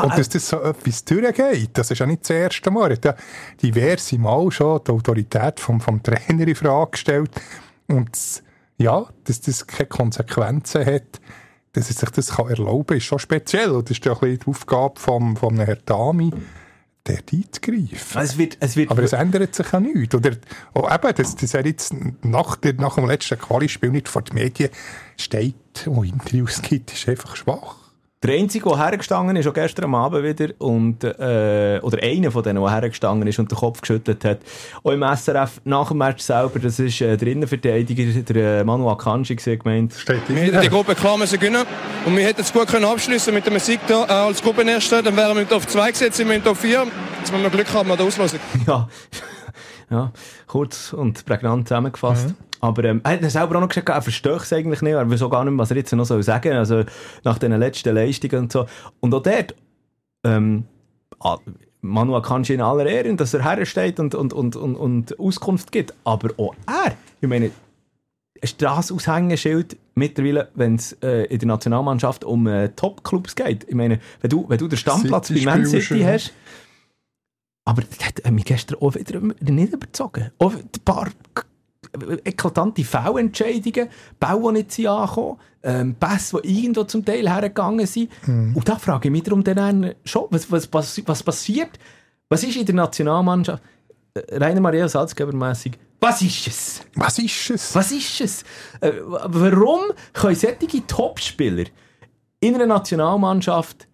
[0.03, 2.91] und, und dass das so etwas durchgeht, das ist ja nicht das erste Mal.
[2.91, 3.15] Er hat ja
[3.63, 7.31] diverse Mal schon die Autorität vom, vom Trainer in Frage gestellt.
[7.89, 8.43] Und das-
[8.79, 11.21] ja, dass das keine Konsequenzen hat,
[11.73, 13.81] dass er sich das kann erlauben kann, ist schon speziell.
[13.83, 16.33] Das ist ja ein bisschen die Aufgabe vom, vom Herrn Dami,
[17.07, 18.23] der einzugreifen.
[18.23, 20.15] es wird, es wird, Aber es ändert sich ja nichts.
[20.15, 20.37] Oder
[20.75, 24.35] oh, eben, dass, dass er jetzt nach, der, nach dem letzten Quali-Spiel nicht vor den
[24.35, 24.71] Medien
[25.17, 27.82] steht und Interviews gibt, ist einfach schwach.
[28.23, 32.45] Der Einzige, der hergestanden ist, auch gestern am Abend wieder, und, äh, oder einer von
[32.45, 34.39] denen, der hergestanden ist und den Kopf geschüttelt hat,
[34.85, 38.89] auch im SRF nach dem Match selber, das ist äh, der Innenverteidiger, der äh, Manu
[38.89, 39.95] Akanji, gewesen, gemeint.
[39.95, 41.67] Steht Wir hätten die Gruppe klar müssen gewinnen
[42.07, 45.03] und wir hätten es gut können abschließen mit dem Sieg da, äh, als Gruppenerster.
[45.03, 46.87] Dann wären wir in Top 2 gesetzt, sind wir in Top 4.
[47.19, 48.39] Jetzt müssen wir Glück haben an der Auslosung.
[48.69, 48.89] Ja,
[49.91, 50.13] ja,
[50.47, 52.35] kurz und prägnant zusammengefasst.
[52.63, 55.23] Aber ähm, er hat selber auch noch gesagt, er versteht es eigentlich nicht, er weiß
[55.23, 56.85] auch gar nicht was er jetzt noch soll sagen soll, also
[57.25, 58.67] nach den letzten Leistungen und so.
[59.01, 59.57] Und auch dort,
[60.25, 60.65] ähm,
[61.19, 61.39] ah,
[61.81, 65.93] Manu Akanji in aller Ehren, dass er hersteht und, und, und, und, und Auskunft gibt,
[66.05, 67.51] aber auch er, ich meine,
[68.41, 73.65] ein Straßenaushängeschild mittlerweile, wenn es äh, in der Nationalmannschaft um äh, Top-Clubs geht.
[73.69, 76.33] Ich meine, wenn du, wenn du den Stammplatz bei Man City hast,
[77.65, 80.31] aber das hat mich gestern auch wieder nicht überzogen.
[80.39, 81.09] Auch ein paar
[82.25, 88.11] eklatante Fehlentscheidungen, Bau, die nicht sind angekommen, ähm, Pässe, die irgendwo zum Teil hergegangen sind.
[88.27, 91.79] Und da frage ich mich darum dann schon, was, was, was, was passiert?
[92.29, 93.63] Was ist in der Nationalmannschaft?
[94.15, 95.73] Äh, Rainer Maria Salzgeber-mässig.
[96.01, 96.81] Was ist es?
[96.95, 97.75] Was ist es?
[97.75, 98.43] Was ist es?
[98.81, 99.81] Äh, warum
[100.13, 101.67] können solche Topspieler
[102.41, 103.87] in einer Nationalmannschaft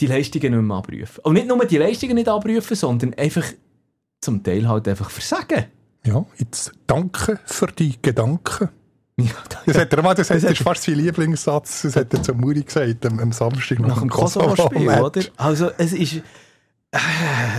[0.00, 1.20] die Leistungen nicht mehr abrufen?
[1.22, 3.44] Und nicht nur die Leistungen nicht abrufen, sondern einfach
[4.20, 5.66] zum Teil halt einfach versagen.
[6.06, 8.68] Ja, jetzt danke für die Gedanken.
[9.16, 9.30] Ja,
[9.64, 11.82] Das, hat er mal, das, Das ist fast sein Lieblingssatz.
[11.82, 15.22] Das hat er zu Muri gesagt am, am Samstag nach dem Kosovo-Spiel, oder?
[15.36, 16.16] Also, es ist,
[16.90, 16.98] äh,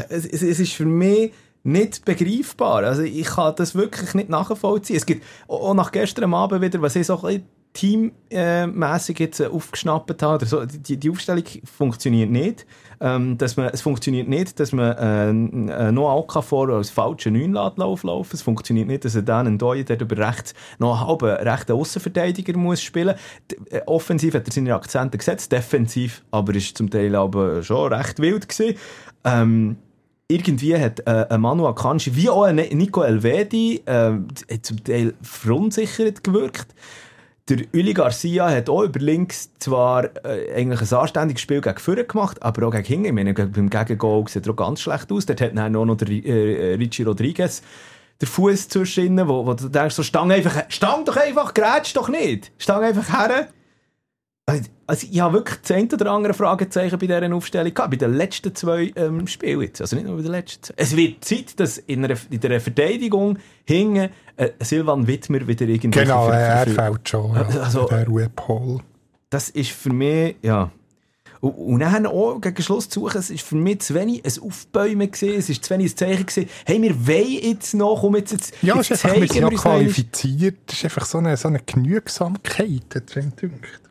[0.10, 1.32] es, es, ist für mich
[1.64, 2.84] nicht begreifbar.
[2.84, 4.98] Also, ich kann das wirklich nicht nachvollziehen.
[4.98, 7.44] Es gibt auch nach gestern Abend wieder, was ich so ein
[7.76, 12.66] teammässig jetzt äh, aufgeschnappt habe, oder so, die, die Aufstellung funktioniert nicht.
[13.00, 17.84] Ähm, dass man, es funktioniert nicht, dass man äh, äh, noch Okafor als falschen Neunladen
[17.84, 18.32] auflaufen.
[18.34, 21.74] Es funktioniert nicht, dass er dann einen Doyen, der über rechts noch einen halben rechten
[21.74, 23.16] Außenverteidiger muss spielen.
[23.52, 27.92] D äh, offensiv hat er seine Akzente gesetzt, defensiv aber ist zum Teil aber schon
[27.92, 28.78] recht wild gewesen.
[29.24, 29.78] Ähm,
[30.28, 34.14] irgendwie hat äh, Manu Akanji, wie auch Nico Elvedi, äh,
[34.62, 36.74] zum Teil verunsichert gewirkt.
[37.48, 42.04] Der Uli Garcia hat auch über links zwar äh, eigentlich ein anständiges Spiel gegen Führer
[42.04, 43.06] gemacht, aber auch gegen hinten.
[43.06, 45.28] Ich meine, beim Gegengol sieht er auch ganz schlecht aus.
[45.28, 47.62] Dort hat dann auch noch der äh, Richie Rodriguez
[48.20, 52.10] der Fuß zwischen wo, wo du denkst, so, stang einfach, stang doch einfach, grätsch doch
[52.10, 52.52] nicht.
[52.58, 53.50] Stang einfach her.
[54.48, 58.14] Also, also ich habe wirklich eine oder andere Fragezeichen bei dieser Aufstellung gehabt, bei den
[58.14, 59.82] letzten zwei ähm, Spielen jetzt.
[59.82, 60.74] Also nicht nur bei den letzten zwei.
[60.78, 66.00] Es wird Zeit, dass in, einer, in der Verteidigung hinten äh, Silvan Wittmer wieder irgendwie...
[66.00, 67.34] Genau, für- äh, er für- fällt schon.
[67.34, 68.82] Ja, Also- der Ruhepol.
[69.32, 70.70] das ist für mich, ja.
[71.42, 74.44] Und, und dann auch gegen Schluss zu suchen, es ist für mich zu wenig ein
[74.44, 78.16] Aufbäumen gewesen, es ist zu wenig ein Zeichen gewesen, hey, wir wollen jetzt noch, komm
[78.18, 80.58] jetzt, jetzt, Ja, es jetzt ist einfach, wir sind noch wir qualifiziert.
[80.68, 83.82] Es ist einfach so eine, so eine Genügsamkeit, hat gedacht.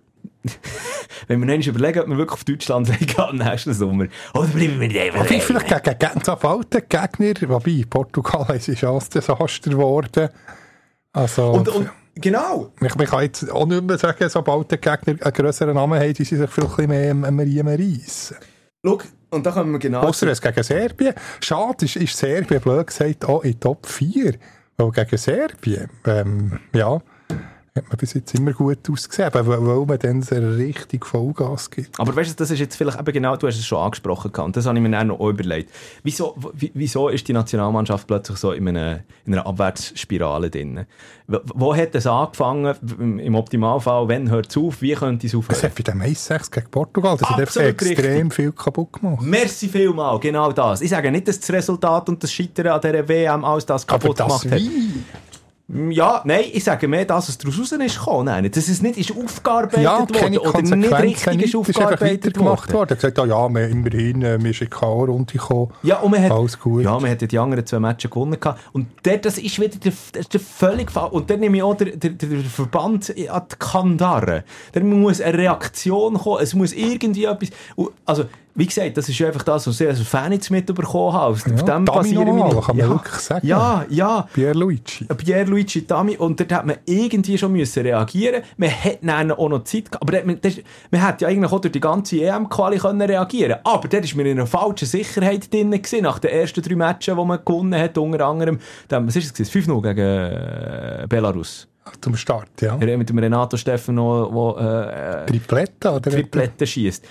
[1.28, 4.06] Wenn wir uns überlegen, ob wir wirklich auf Deutschland gehen am nächsten Sommer.
[4.34, 8.74] Oder bleiben wir nicht einfach Aber vielleicht gegen, so alte Gegner, wobei Portugal ist ein
[8.74, 10.28] Chance-Desaster geworden.
[11.12, 12.72] Also, Und, und, genau.
[12.80, 16.14] ich, ich kann jetzt auch nicht mehr sagen, sobald die Gegner einen grösseren Namen haben,
[16.14, 18.36] die sie sich bisschen mehr am Riemen reissen.
[18.84, 18.98] Schau,
[19.30, 21.14] und da kommen wir genau Ausser es gegen Serbien.
[21.40, 24.34] Schade ist, ist Serbien, blöd gesagt, auch in Top 4.
[24.76, 27.00] Weil gegen Serbien, ähm, ja,
[27.76, 31.68] hat man bis jetzt immer gut ausgesehen, aber weil, weil man dann so richtig Vollgas
[31.68, 31.98] gibt.
[31.98, 34.56] Aber weißt du, das ist jetzt vielleicht eben genau, du hast es schon angesprochen und
[34.56, 35.72] das habe ich mir dann noch überlegt.
[36.04, 40.86] Wieso, wieso ist die Nationalmannschaft plötzlich so in einer, in einer Abwärtsspirale drin?
[41.26, 45.32] Wo, wo hat es angefangen, im, im Optimalfall, wenn hört es auf, wie könnte es
[45.32, 45.62] Es aufhören?
[45.62, 49.20] hat bei dem 1-6 gegen Portugal, das hat einfach Absolut extrem viel kaputt gemacht.
[49.20, 50.80] Merci vielmal, genau das.
[50.80, 54.20] Ich sage nicht, dass das Resultat und das Scheitern an dieser WM alles das kaputt
[54.20, 54.60] das gemacht hat.
[54.60, 55.02] wie?
[55.66, 58.26] Ja, nein, ich sage mehr, dass es daraus raus ist gekommen.
[58.26, 61.16] Nein, dass es nicht ist aufgearbeitet Ja, worden oder nicht richtig nicht.
[61.16, 62.74] ist Es ist aufgearbeitet weitergemacht worden.
[62.74, 62.88] worden.
[62.90, 65.72] Er hat gesagt, ah, ja, wir, immerhin, äh, wir sind in die K.O.-Runde gekommen.
[65.82, 66.84] Ja, und man hat, Alles gut.
[66.84, 68.38] Ja, man hat ja die anderen zwei Matches gewonnen.
[68.38, 68.60] gehabt.
[68.74, 70.94] Und der, das ist wieder der, das ist der völlig.
[70.94, 74.44] Und dann nehme ich auch der, der, der der Verband an die Kandare.
[74.72, 76.42] Da muss eine Reaktion kommen.
[76.42, 77.48] Es muss irgendwie etwas.
[78.04, 81.36] Also, wie gesagt, das ist ja einfach das, was ich als Fan jetzt mitbekommen habe.
[81.44, 83.46] Ja, dem normal, meine- kann man ja, wirklich sagen.
[83.46, 84.28] Ja, ja.
[84.32, 85.06] Pierluigi.
[85.06, 88.42] Pierluigi Tami und dort hat man irgendwie schon müssen reagieren.
[88.56, 90.02] Man hat dann auch noch Zeit gehabt.
[90.02, 90.54] Aber man, das,
[90.92, 94.24] man hätte ja eigentlich auch durch die ganze EM-Quali können reagieren Aber dort ist man
[94.26, 97.98] in einer falschen Sicherheit drin gewesen, nach den ersten drei Matches, die man gewonnen hat,
[97.98, 99.72] unter anderem, dann, was ist es gewesen?
[99.72, 101.66] 5-0 gegen äh, Belarus.
[102.00, 102.76] Zum Start, ja.
[102.76, 106.10] Mit dem Renato Stefano, der äh, Triplette, oder?
[106.10, 107.04] Triplette schießt.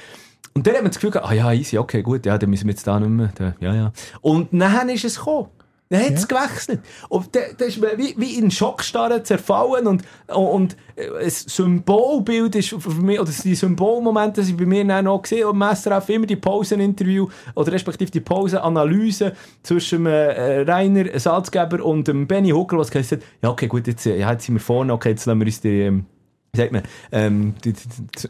[0.55, 2.65] Und dann hat man das Gefühl gehabt, ah ja, easy, okay, gut, ja, dann müssen
[2.65, 3.91] wir jetzt da nicht mehr, da, ja, ja.
[4.21, 5.49] Und dann ist es gekommen.
[5.89, 6.79] Dann hat es gewechselt.
[7.09, 12.55] Und dann, dann ist man wie, wie in Schockstarre zerfallen und, und äh, ein Symbolbild
[12.55, 16.09] ist für mich, oder die Symbolmomente sind bei mir dann auch gesehen, und im SRF
[16.09, 22.79] immer die Pauseninterview, oder respektive die Pausenanalyse zwischen äh, Rainer Salzgeber und dem Benny Huckel,
[22.79, 25.25] was gesagt hat, ja, okay, gut, jetzt, äh, ja, jetzt sind wir vorne, okay, jetzt
[25.25, 26.05] lassen wir uns die, ähm,
[26.55, 27.55] wie sagt man, ähm,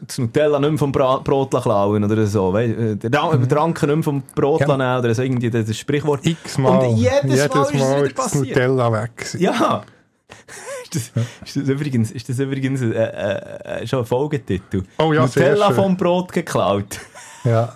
[0.06, 3.46] das Nutella nicht mehr vom Bra Brot klauen oder so, wei- äh, der Mhm.
[3.50, 4.66] Tranken nicht mehr vom Brot Ja.
[4.78, 6.24] nehmen oder so, irgendwie das, Sprichwort.
[6.26, 6.86] X-mal.
[6.86, 8.46] Und jedes, Mal ist es wieder ist das passiert.
[8.56, 9.34] Nutella weg.
[9.38, 9.82] Ja.
[10.84, 14.84] ist, das, ist das übrigens, ist das übrigens äh, äh, äh, schon ein Folgetitel?
[14.98, 16.98] Oh ja, Nutella vom Brot geklaut.
[17.44, 17.74] Ja.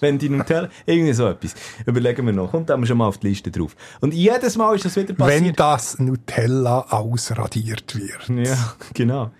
[0.00, 1.54] Wenn die Nutella, irgendwie so etwas.
[1.86, 2.50] Überlegen wir noch.
[2.50, 3.76] Kommt da schon mal auf die Liste drauf.
[4.00, 5.16] Und jedes Mal ist das wieder Wenn
[5.54, 5.60] passiert.
[5.60, 8.44] das Nutella ausradiert wird.
[8.44, 8.56] Ja,
[8.92, 9.30] genau.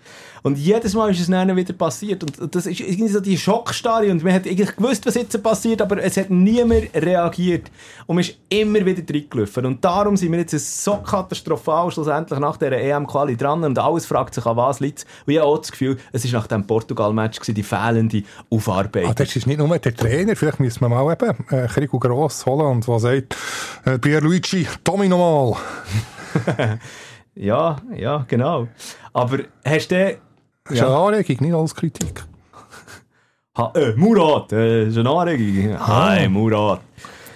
[0.45, 2.23] Und jedes Mal ist es dann wieder passiert.
[2.23, 4.11] Und das ist irgendwie so die Schockstarre.
[4.11, 7.71] Und man hat eigentlich gewusst, was jetzt passiert, aber es hat niemand reagiert.
[8.05, 9.65] Und man ist immer wieder reingelaufen.
[9.65, 13.63] Und darum sind wir jetzt so katastrophal schlussendlich nach dieser EM-Quali dran.
[13.63, 16.41] Und alles fragt sich, an was liegt Und ich habe auch das Gefühl, es war
[16.41, 19.09] nach dem Portugal-Match die fehlende Aufarbeitung.
[19.09, 22.45] Ah, das ist nicht nur der Trainer, vielleicht müssen wir mal eben äh, Krigo Gross
[22.45, 23.35] holen und der sagt,
[23.85, 26.77] äh, Pierluigi, Domino mal.
[27.35, 28.69] Ja, ja, genau.
[29.11, 30.17] Aber hast du...
[30.67, 32.23] Das ist eine Anregung, nicht als Kritik.
[33.55, 35.75] Ha, äh, Murat, äh, ist eine Anregung.
[35.75, 36.09] Ah.
[36.15, 36.81] Hi, Murat.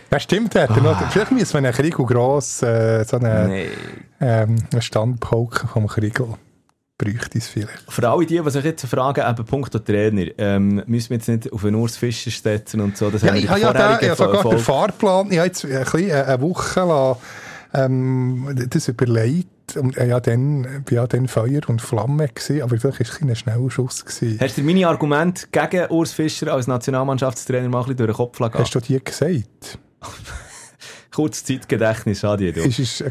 [0.10, 1.12] Das stimmt, hat er noch.
[1.12, 3.68] Vielleicht müssen wir einen Krigo Gross, äh, so einen, Nee.
[4.20, 6.40] ähm, einen Standpoke vom Krigo.
[6.98, 7.84] Bräuchte es vielleicht.
[7.88, 11.28] Für alle die, die sich jetzt fragen, eben Punkt der Trainer, ähm, müssen wir jetzt
[11.30, 13.12] nicht auf einen Urs Fischer setzen und so.
[13.12, 15.70] Das Ja, haben wir ich habe ja, ja sogar den Fahrplan, ich habe jetzt ein
[15.84, 17.16] bisschen, äh, eine Woche lang,
[17.76, 22.78] ähm, das überlegt und äh, ja, dann, bin ja dann Feuer und Flamme gewesen, aber
[22.78, 24.06] vielleicht war es ein Schnellschuss.
[24.06, 24.40] Gewesen.
[24.40, 28.16] Hast du dir meine Argumente gegen Urs Fischer als Nationalmannschaftstrainer mal ein bisschen durch den
[28.16, 28.54] Kopf lassen?
[28.58, 29.80] Hast du die gesagt?
[31.14, 32.62] Kurzes Zeitgedächtnis, schade du.
[32.62, 33.04] Ist, ist,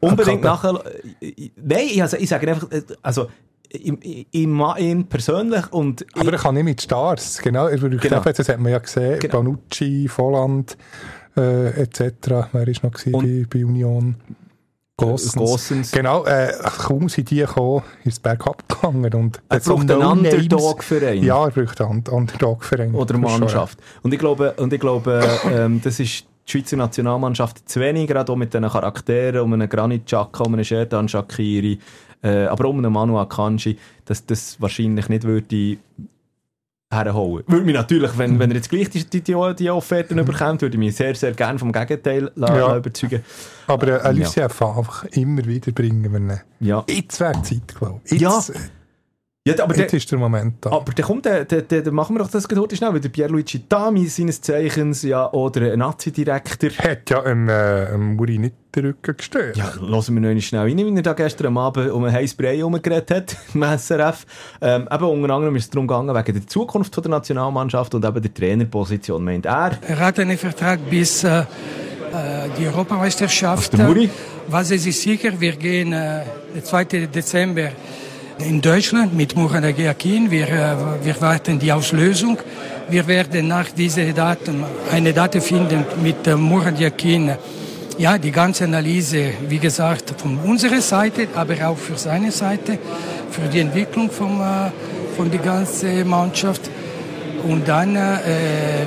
[0.00, 0.82] Unbedingt nachher...
[1.20, 3.28] äh, Nein, ich, also, ich sage einfach, äh, also,
[3.68, 6.04] ich, ich, ich mag ihn persönlich und...
[6.14, 7.66] Aber er kann nicht mit Stars, genau.
[7.66, 8.20] Er braucht Genau.
[8.20, 9.36] eben, das hat man ja gesehen, Genau.
[9.42, 10.76] Bonucci, Volland,
[11.36, 12.12] äh, etc.
[12.52, 14.16] Wer war noch bei, bei Union?
[15.08, 15.34] Gossens.
[15.34, 15.90] Gossens.
[15.92, 19.12] Genau, äh, kaum sind die gekommen, ist es bergab gegangen.
[19.14, 21.22] Und Er braucht einen Underdog-Verein.
[21.22, 22.94] Ja, er braucht einen Underdog-Verein.
[22.94, 23.78] Oder Mannschaft.
[24.02, 28.32] Und ich glaube, und ich glaube ähm, das ist die Schweizer Nationalmannschaft zu wenig, gerade
[28.32, 31.78] auch mit diesen Charakteren, um einen Granit Xhaka, um einen Sherdan Shakiri,
[32.22, 35.78] äh, aber um einen Manu Akanji, dass das wahrscheinlich nicht würde
[36.90, 37.44] herholen.
[37.46, 40.74] Würde mich natürlich, wenn, wenn er jetzt gleich die, die, die, die Offerten bekommt, würde
[40.74, 42.76] ich mich sehr, sehr gerne vom Gegenteil Ja.
[42.76, 43.22] überzeugen.
[43.68, 44.10] Aber äh, Ja.
[44.10, 46.40] Lucien einfach immer wieder bringen wir ihn.
[46.58, 46.84] Ja.
[46.88, 48.20] Jetzt wäre Zeit, glaube ich.
[48.20, 48.54] Ja, Jetzt, ja
[49.58, 50.70] aber der, jetzt ist der Moment da.
[50.70, 53.00] Aber dann kommt der, der, der, der machen wir doch das gerade heute schnell, weil
[53.00, 56.70] der Pierluigi Tami seines Zeichens ja oder ein Nazi-Direktor.
[56.78, 59.56] hat ja einem, äh, Muri nicht den Rücken gestört.
[59.56, 62.36] Ja, lassen wir noch schnell rein, wie er da gestern am Abend um einen heißen
[62.36, 64.26] Brei herumgeredet hat im SRF.
[64.60, 68.04] Ähm, eben unter anderem ist es darum gegangen, wegen der Zukunft von der Nationalmannschaft und
[68.04, 69.78] eben der Trainerposition, meint er.
[69.86, 71.44] Er hat einen Vertrag bis äh, äh,
[72.58, 73.72] die Europameisterschaft.
[73.76, 74.10] der Muri?
[74.48, 76.22] Was ist sicher, wir gehen äh,
[76.54, 76.84] den 2.
[76.84, 77.70] Dezember
[78.42, 80.30] in Deutschland mit Murat Yakin.
[80.30, 82.38] Wir, äh, wir warten die Auslösung.
[82.88, 87.32] Wir werden nach diesen Daten eine Date finden mit äh, Murat Yakin.
[87.98, 92.78] Ja, die ganze Analyse, wie gesagt, von unserer Seite, aber auch für seine Seite,
[93.30, 94.70] für die Entwicklung vom, äh,
[95.16, 96.70] von der ganzen Mannschaft.
[97.44, 98.20] Und dann, äh,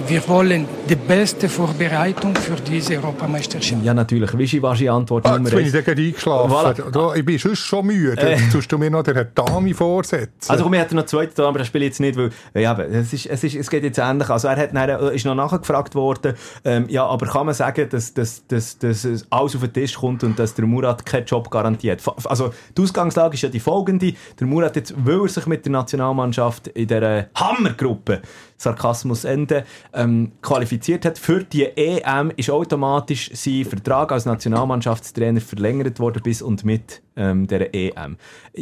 [0.08, 3.84] wir wollen die beste Vorbereitung für diese Europameisterschaft.
[3.84, 6.52] Ja, natürlich, Wischiwaschi-Antwort Ah, Nummer jetzt bin ich gerade eingeschlafen.
[6.52, 6.92] Voilà.
[6.92, 8.30] Da, ich bin sonst schon müde.
[8.30, 10.50] Jetzt tust du mir noch den Herrn Dami vorsetzen.
[10.50, 12.72] Also komm, ich hätte noch zweiten da, aber das spiele ich jetzt nicht, weil, ja,
[12.72, 14.30] aber es, ist, es, ist, es geht jetzt ähnlich.
[14.30, 16.34] Also er hat dann, äh, ist noch nachgefragt worden,
[16.66, 19.96] ähm, ja, aber kann man sagen, dass, dass, dass, dass es alles auf den Tisch
[19.96, 22.02] kommt und dass der Murat keinen Job garantiert?
[22.26, 24.14] Also die Ausgangslage ist ja die folgende.
[24.40, 28.22] Der Murat jetzt, weil er sich mit der Nationalmannschaft in dieser Hammergruppe
[28.58, 36.00] Sarkasmus Ende, ähm, qualifiziert hat für die EM, ist automatisch sein Vertrag als Nationalmannschaftstrainer verlängert
[36.00, 38.18] worden bis und mit ähm, der EM.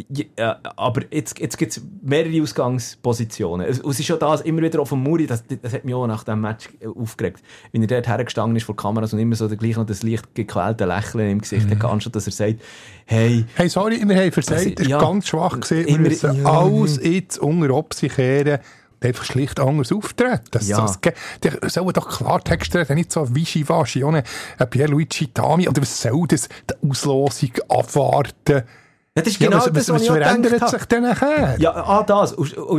[0.08, 3.66] Ja, äh, aber jetzt, jetzt gibt es mehrere Ausgangspositionen.
[3.66, 6.06] Es, es ist schon das immer wieder auf dem Muri, das, das hat mich auch
[6.06, 7.42] nach dem Match aufgeregt.
[7.72, 10.84] Wie er dort hergestanden ist vor Kameras und immer so gleich noch das leicht gequälte
[10.84, 11.82] Lächeln im Gesicht Mhm.
[11.82, 12.60] hat, anstatt dass er sagt,
[13.06, 14.98] hey, Hey, sorry, wir haben versagt, das ist ja.
[14.98, 15.86] ganz schwach gesehen.
[15.86, 16.44] Wir müssen ja.
[16.44, 18.58] alles jetzt unter Obsi kehren
[19.04, 20.40] einfach schlicht anders auftreten.
[20.50, 20.80] Das, Ja.
[20.80, 20.98] das,
[21.42, 24.22] die sollen doch Klartext reden, nicht so Wischiwaschi, ohne
[24.58, 25.68] ein Pierluigi Tami.
[25.68, 26.48] Oder was soll das?
[26.70, 28.62] Die Auslosung abwarten.
[29.14, 31.56] Ja, das ist Ja, genau was, das, was, was ich verändert sich nachher?
[31.58, 32.34] Ja, ah, das.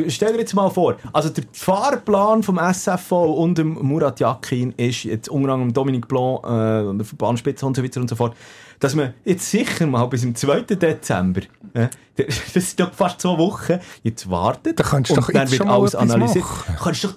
[0.07, 5.03] Stell dir jetzt mal vor, also der Fahrplan vom SFV und dem Murat Yakin ist
[5.03, 8.35] jetzt unter anderem Dominique Blanc, äh, der Verbandspitze und so weiter und so fort,
[8.83, 10.61] dass man jetzt sicher mal bis zum 2.
[10.61, 11.41] Dezember,
[11.73, 15.61] äh, das ist doch fast zwei Wochen, jetzt wartet Da kannst und doch dann wird
[15.61, 16.43] alles analysiert.
[16.43, 16.75] machen.
[16.81, 17.15] Kannst doch,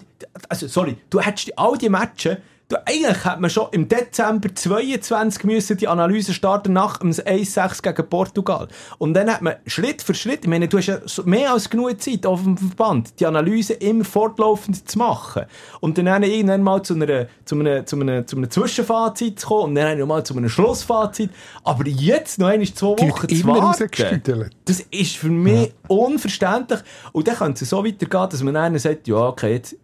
[0.49, 2.37] also sorry, du hättest all die Matches
[2.69, 7.81] Du, eigentlich hätte man schon im Dezember 22 müssen die Analyse starten nach dem 1-6
[7.81, 8.67] gegen Portugal.
[8.99, 12.03] Und dann hat man Schritt für Schritt, ich meine, du hast ja mehr als genug
[12.03, 15.45] Zeit auf dem Verband, die Analyse immer fortlaufend zu machen.
[15.79, 19.69] Und dann irgendwann mal zu einer, zu einer, zu einer, zu einem Zwischenfazit zu kommen
[19.69, 21.31] und dann mal zu einem Schlussfazit.
[21.62, 24.51] Aber jetzt noch einmal zwei Wochen zu warten.
[24.64, 26.81] Das ist für mich unverständlich.
[27.12, 29.77] Und dann könnte es so weitergehen, dass man dann sagt, ja, okay, jetzt,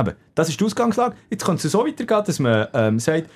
[0.00, 1.14] aber das ist die Ausgangslage.
[1.30, 3.30] Jetzt könnte es so weitergehen, dass man ähm, sagt,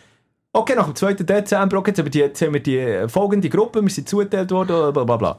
[0.52, 1.14] okay, nach dem 2.
[1.14, 4.08] Dezember, okay, jetzt haben wir die, jetzt haben wir die äh, folgende Gruppe, wir sind
[4.08, 5.38] zugeteilt worden, bla bla bla.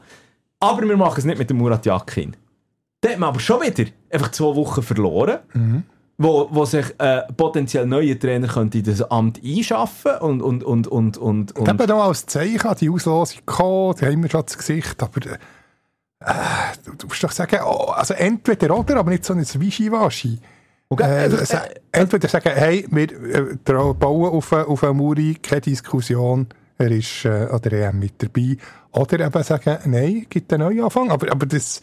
[0.60, 2.36] Aber wir machen es nicht mit dem Murat Yakin.
[3.00, 5.40] Dann hat man aber schon wieder einfach zwei Wochen verloren,
[6.18, 10.86] wo, wo sich äh, potenziell neue Trainer könnte in das Amt einschaffen und, und, und,
[10.88, 14.56] und, und, und Eben noch als Zeichen die Auslosung gekommen, die haben wir schon das
[14.56, 16.32] Gesicht, aber äh,
[16.84, 20.38] du, du musst doch sagen, oh, also entweder oder, aber nicht so ein Wischiwaschi.
[20.88, 25.34] Okay, Äh, einfach, sa- entweder sagen, hey, wir äh, bauen auf, äh, auf einen Muri,
[25.42, 26.46] keine Diskussion,
[26.78, 28.56] er ist äh, an der EM mit dabei.
[28.92, 31.10] Oder eben sagen, nein, gibt einen Neuanfang.
[31.10, 31.80] Aber, aber das,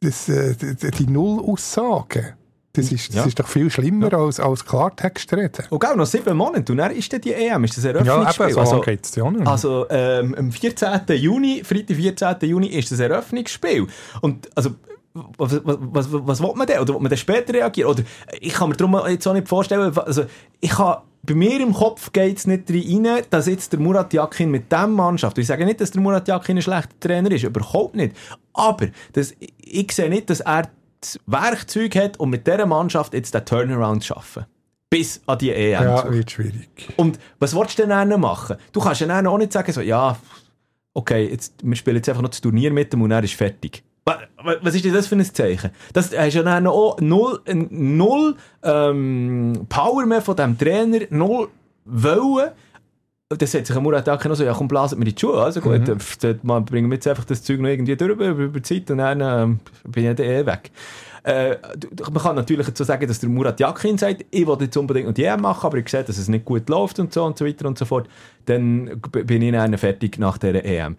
[0.00, 2.34] das, äh, die, die Null-Aussage,
[2.72, 3.24] das, ist, das Ja.
[3.24, 5.64] ist doch viel schlimmer als, als Klartext reden.
[5.70, 6.72] Und auch noch sieben Monate.
[6.72, 8.50] Und dann ist dann die EM, ist das ein Ja, eben, Eröffnungsspiel.
[8.52, 9.46] so also, lange geht's ja nicht.
[9.46, 11.00] also ähm, am 14.
[11.16, 12.48] Juni, Freitag 14.
[12.48, 13.86] Juni, ist das Eröffnungsspiel.
[14.22, 14.70] Und also,
[15.14, 16.80] was, was, was, will man denn?
[16.80, 17.90] Oder will man dann später reagieren?
[17.90, 18.02] Oder
[18.40, 20.24] ich kann mir darum jetzt auch nicht vorstellen, also
[20.60, 24.50] ich kann, bei mir im Kopf geht es nicht rein, dass jetzt der Murat Yakin
[24.50, 27.94] mit dieser Mannschaft, ich sage nicht, dass der Murat Yakin ein schlechter Trainer ist, überhaupt
[27.94, 28.16] nicht.
[28.52, 30.68] Aber das, ich, ich sehe nicht, dass er
[31.00, 34.46] das Werkzeug hat, um mit dieser Mannschaft jetzt den Turnaround zu schaffen.
[34.90, 35.78] Bis an die EM.
[35.78, 36.88] zu ja, wird schwierig.
[36.96, 38.56] und was willst du denn dann machen?
[38.72, 40.16] Du kannst ja dann auch nicht sagen, so, ja,
[40.92, 43.82] okay, jetzt, wir spielen jetzt einfach noch das Turnier mit dem und dann ist fertig.
[44.06, 45.70] Wa- wa- Was ist denn das für ein Zeichen?
[45.92, 47.40] Das hast ja dann auch null,
[47.70, 51.48] null ähm, Power mehr von diesem Trainer, null
[51.86, 52.50] Wollen.
[53.30, 55.42] Das hat sich ein Murat Yakin noch so, ja komm, blasen wir in die Schuhe.
[55.42, 56.38] Also gut, mhm.
[56.42, 58.98] dann bringen wir jetzt einfach das Zeug noch irgendwie durch über, über die Zeit und
[58.98, 60.70] dann ähm, bin ich dann eh weg.
[61.24, 61.56] Äh,
[62.12, 65.14] man kann natürlich so sagen, dass der Murat Yakin sagt, ich will jetzt unbedingt noch
[65.14, 67.46] die EM machen, aber ich sehe, dass es nicht gut läuft und so und so
[67.46, 68.08] weiter und so fort.
[68.44, 70.96] Dann bin ich dann fertig nach dieser EM.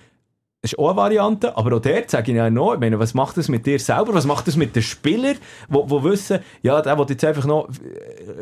[0.66, 3.14] Das ist auch eine Variante, aber auch dort sage ich ja noch, ich meine, was
[3.14, 5.36] macht das mit dir selber, was macht das mit den Spielern,
[5.70, 7.70] die, die wissen, ja, der will jetzt einfach noch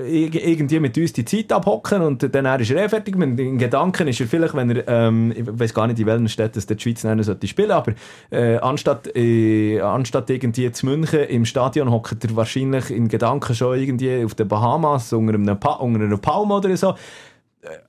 [0.07, 3.17] äh, irgendwie mit uns die Zeit abhocken und dann ist er eh fertig.
[3.17, 6.59] In Gedanken ist er vielleicht, wenn er, ähm, ich weiß gar nicht, in welchen Städten
[6.59, 7.91] es der Schweiz nennen sollte spielen, aber
[8.29, 13.77] äh, anstatt, äh, anstatt irgendwie zu München im Stadion hockt er wahrscheinlich in Gedanken schon
[13.77, 16.95] irgendwie auf den Bahamas unter einem, pa unter einem Palm oder so.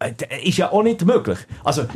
[0.00, 0.12] Äh,
[0.42, 1.38] ist ja auch nicht möglich.
[1.62, 1.86] Also,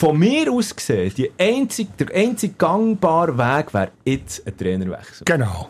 [0.00, 5.24] von mir aus gesehen, die einzig, der einzige gangbare Weg wäre jetzt ein Trainerwechsel.
[5.26, 5.68] Genau.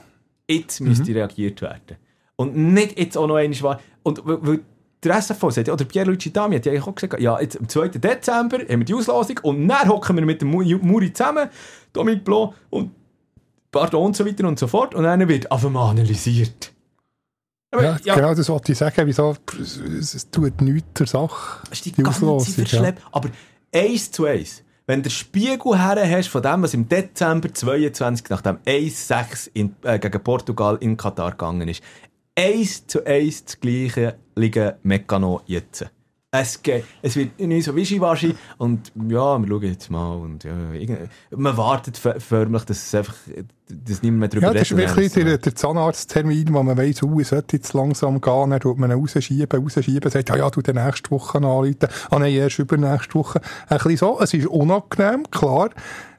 [0.49, 1.97] Jetzt müsste reagiert werden.
[2.37, 3.81] Und nicht jetzt auch noch einmal.
[4.05, 4.61] Und weil-
[5.03, 7.89] der SFV sagt, oder Pierluigi Dami hat ja auch gesagt, ja, jetzt am 2.
[7.89, 11.49] Dezember haben wir die Auslosung und dann hocken wir mit dem Mu- Muri zusammen,
[11.95, 12.91] Dominic Blanc und
[13.73, 16.73] Pardon und so weiter und so fort und dann wird einfach mal analysiert.
[17.71, 19.07] Aber Ja, genau das wollte ich sagen.
[19.07, 19.79] Wieso, es,
[20.15, 21.63] es tut nichts zur Sache.
[21.83, 22.93] Die, die ganze Auslosung, ja.
[23.13, 23.31] Aber
[23.73, 24.63] eins zu eins.
[24.87, 29.77] Wenn der Spiegel her hast von dem, was im Dezember 22 nach dem 1-6 in-
[29.83, 31.83] äh, gegen Portugal in Katar gegangen ist,
[32.37, 35.87] eins zu eins das gleiche liegen Meccano jetzt.
[36.33, 40.55] Es, geht, es wird nicht so wischiwaschi und ja, wir schauen jetzt mal und ja,
[41.37, 43.17] man wartet förmlich, dass es einfach,
[43.69, 44.97] dass niemand mehr drüber Ja, das ist redet.
[44.97, 48.79] wirklich der, der Zahnarzttermin, wo man weiss, uh, es sollte jetzt langsam gehen, dann tut
[48.79, 52.61] man ihn rausschieben, rausschieben, sagt, ja, ja, du den nächste Woche anrufen, ah nein, erst
[52.61, 53.41] übernächste Woche.
[53.67, 55.71] Ein bisschen so, es ist unangenehm, klar,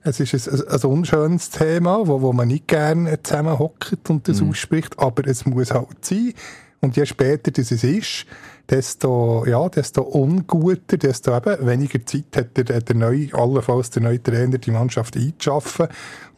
[0.04, 5.00] es ist ein, ein, unschönes Thema, wo, wo man nicht gerne zusammenhockt und das ausspricht,
[5.00, 6.34] aber es muss halt sein.
[6.82, 8.26] Und je später das es ist,
[8.70, 14.22] desto, ja, desto unguter, desto eben weniger Zeit hat der, der neue, allenfalls der neue
[14.22, 15.88] Trainer die Mannschaft einzuschaffen.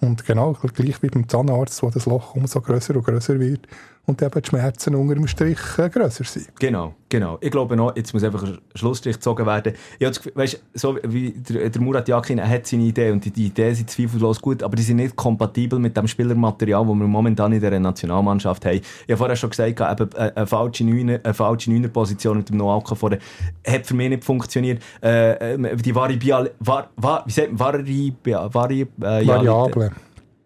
[0.02, 3.68] Und genau, gleich wie beim Zahnarzt, wo das Loch umso grösser und grösser wird
[4.06, 6.48] und eben die Schmerzen unter dem Strich äh, grösser sind.
[6.60, 7.38] Genau, genau.
[7.40, 9.74] Ich glaube noch, jetzt muss einfach ein Schlussstrich gezogen werden.
[9.98, 13.12] Ich habe das Gefühl, weißt, so wie der, der Murat Yakin, er hat seine Idee
[13.12, 16.86] und die, die Ideen sind zweifellos gut, aber die sind nicht kompatibel mit dem Spielermaterial,
[16.86, 18.76] das wir momentan in der Nationalmannschaft haben.
[18.76, 22.58] Ich habe vorher schon gesagt, eben, eine, eine falsche Neuner, eine falsche Neuner-Position mit dem
[22.58, 23.20] Noah vorne
[23.66, 24.84] hat für mich nicht funktioniert.
[25.02, 29.90] Äh, äh, die Variable, var, var, wie sagt man, Vari, Vari, äh,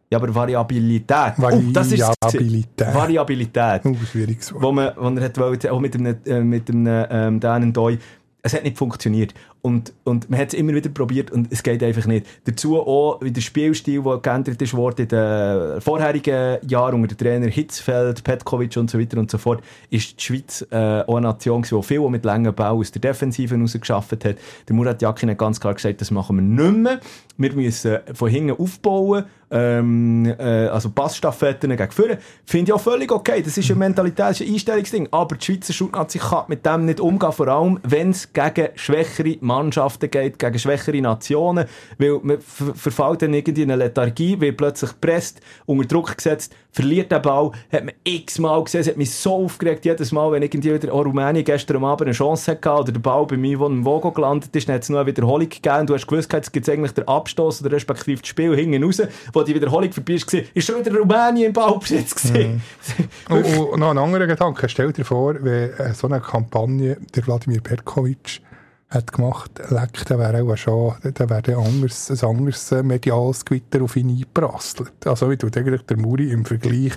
[0.10, 0.18] ja, Variablen.
[0.18, 1.34] Ja, aber Variabilität.
[1.42, 2.02] Oh, das ist.
[2.22, 2.94] Variabilität.
[2.94, 4.64] Variabilität Uh, schwieriges Wort.
[4.64, 7.98] wo man, wo er hat wollte, auch mit einem, äh, mit einem ähm, Dan Doi,
[8.42, 9.34] es hat nicht funktioniert.
[9.62, 12.26] Und, und man hat es immer wieder probiert und es geht einfach nicht.
[12.46, 17.18] Dazu auch, wie der Spielstil, der geändert ist worden in den vorherigen Jahren unter dem
[17.18, 21.28] Trainer Hitzfeld, Petkovic und so weiter und so fort, ist die Schweiz äh, auch eine
[21.28, 24.38] Nation die viel mit langen Bau aus der Defensive herausgeschafft hat.
[24.68, 27.00] Der Murat Yakin hat ganz klar gesagt, das machen wir nicht mehr.
[27.38, 32.18] Wir müssen von hinten aufbauen, ähm, äh, also Passstaffetten gegen vorne.
[32.46, 33.42] Finde ich auch völlig okay.
[33.42, 35.08] Das ist ein Mentalität, Einstellungsding.
[35.12, 39.38] Aber die Schweizer Schulnazi kann mit dem nicht umgehen, vor allem, wenn es gegen schwächere
[39.48, 41.66] Mannschaften geht, gegen schwächere Nationen,
[41.98, 46.54] weil man ver- verfällt dann irgendwie in eine Lethargie, wird plötzlich gepresst, unter Druck gesetzt,
[46.72, 50.44] verliert den Ball, hat man x-mal gesehen, es hat mich so aufgeregt, jedes Mal, wenn
[50.44, 53.66] irgendwie wieder auch Rumänien gestern Abend eine Chance hatte oder der Ball bei mir, wo
[53.66, 56.32] im Vogo gelandet ist, dann hat es noch eine Wiederholung gegeben und du hast gewusst,
[56.34, 59.02] jetzt gibt es eigentlich den Abstoß oder respektive das Spiel hinten raus,
[59.34, 62.62] wo die Wiederholung vorbei ist, war, ist schon wieder Rumänien im Ballbesitz gewesen.
[63.30, 64.70] Und, und noch ein anderer Gedanke.
[64.70, 68.42] Stell dir vor, wenn äh, so eine Kampagne der Wladimir Perkovic
[68.90, 73.44] hat gemacht, leck, dann wäre auch schon, dann wäre ein anderes, ein anderes äh, mediales
[73.44, 75.06] Gewitter auf ihn eingeprasselt.
[75.06, 76.94] Also, wie tut eigentlich der Muri im Vergleich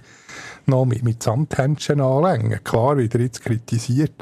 [0.66, 2.62] noch mit, mit Samthändchen anlängen.
[2.62, 4.12] Klar, wie er jetzt kritisiert,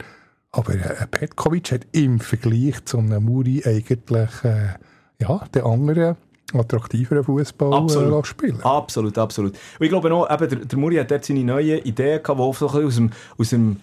[0.51, 4.75] aber äh, Petkovic hat im Vergleich zu einem Muri eigentlich, äh,
[5.21, 6.17] ja, den anderen
[6.55, 8.25] attraktiveren Fußball Absolut.
[8.25, 8.63] äh, spielen.
[8.63, 9.53] Absolut, absolut.
[9.79, 12.43] Und ich glaube noch, eben, der, der Muri hat dort seine neuen Ideen gehabt, die
[12.43, 13.77] auch so ein bisschen aus dem, aus dem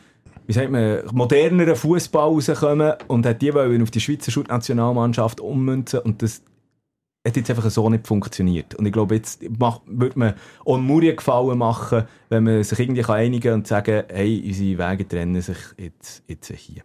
[0.47, 5.99] wie sagt man, moderneren Fußball rauskommen und hat die wollen auf die Schweizer Schulnationalmannschaft ummünzen
[5.99, 6.41] und das
[7.25, 8.75] hat jetzt einfach so nicht funktioniert.
[8.75, 10.33] Und ich glaube, jetzt macht, würde man
[10.63, 15.07] auch Muri Gefallen machen, wenn man sich irgendwie einigen kann und sagen, hey, unsere Wege
[15.07, 16.83] trennen sich jetzt, jetzt hier.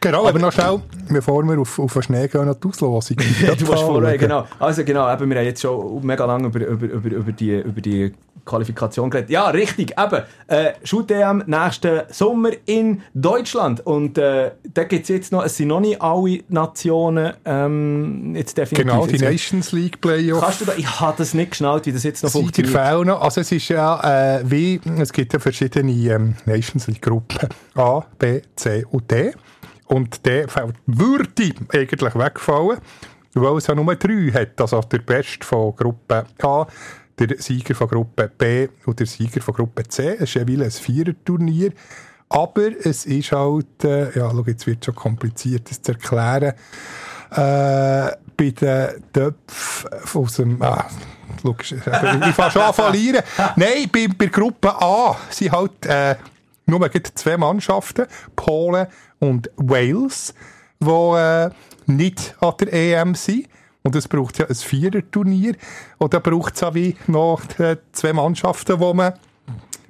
[0.00, 3.16] Genau, aber noch schnell, bevor wir auf, auf den Schnee gehen, noch die Auslosung.
[3.58, 4.46] du warst vorher, genau.
[4.58, 7.80] Also genau, eben, wir haben jetzt schon mega lange über, über, über, über, die, über
[7.80, 8.12] die
[8.44, 9.30] Qualifikation geredet.
[9.30, 10.22] Ja, richtig, eben.
[10.46, 13.84] Äh, Shoot-EM nächsten Sommer in Deutschland.
[13.86, 18.56] Und äh, da gibt es jetzt noch, es sind noch nicht alle Nationen ähm, jetzt
[18.56, 18.90] definitiv.
[18.90, 20.42] Genau, die Nations League Playoff.
[20.42, 23.06] Kannst du da, ich habe das nicht geschnallt, wie das jetzt noch Sieger funktioniert.
[23.06, 23.20] noch.
[23.22, 27.48] Also es ist ja äh, wie, es gibt ja verschiedene ähm, Nations League Gruppen.
[27.74, 29.32] A, B, C und D.
[29.86, 32.78] Und D fällt, würde eigentlich wegfallen,
[33.34, 34.60] weil es ja nur drei hat.
[34.60, 36.66] Also der Beste von Gruppe A,
[37.18, 40.16] der Sieger von Gruppe B und der Sieger von Gruppe C.
[40.18, 41.72] Es ist wie ein Viererturnier.
[42.28, 46.54] Aber es ist halt, äh, ja, schau, jetzt wird schon kompliziert, das zu erklären.
[47.30, 50.86] Äh, bei den Töpfen aus dem, ah,
[51.42, 53.22] logisch, ich fange schon an verlieren.
[53.56, 56.16] Nein, bei, bei Gruppe A sind halt, äh,
[56.66, 58.86] nur gerade zwei Mannschaften, Polen
[59.18, 60.34] und Wales,
[60.80, 61.50] die äh,
[61.86, 63.46] nicht an der EM sind.
[63.86, 65.56] Und es braucht ja ein Viererturnier.
[65.98, 69.12] Und da braucht es auch wie noch äh, zwei Mannschaften, die man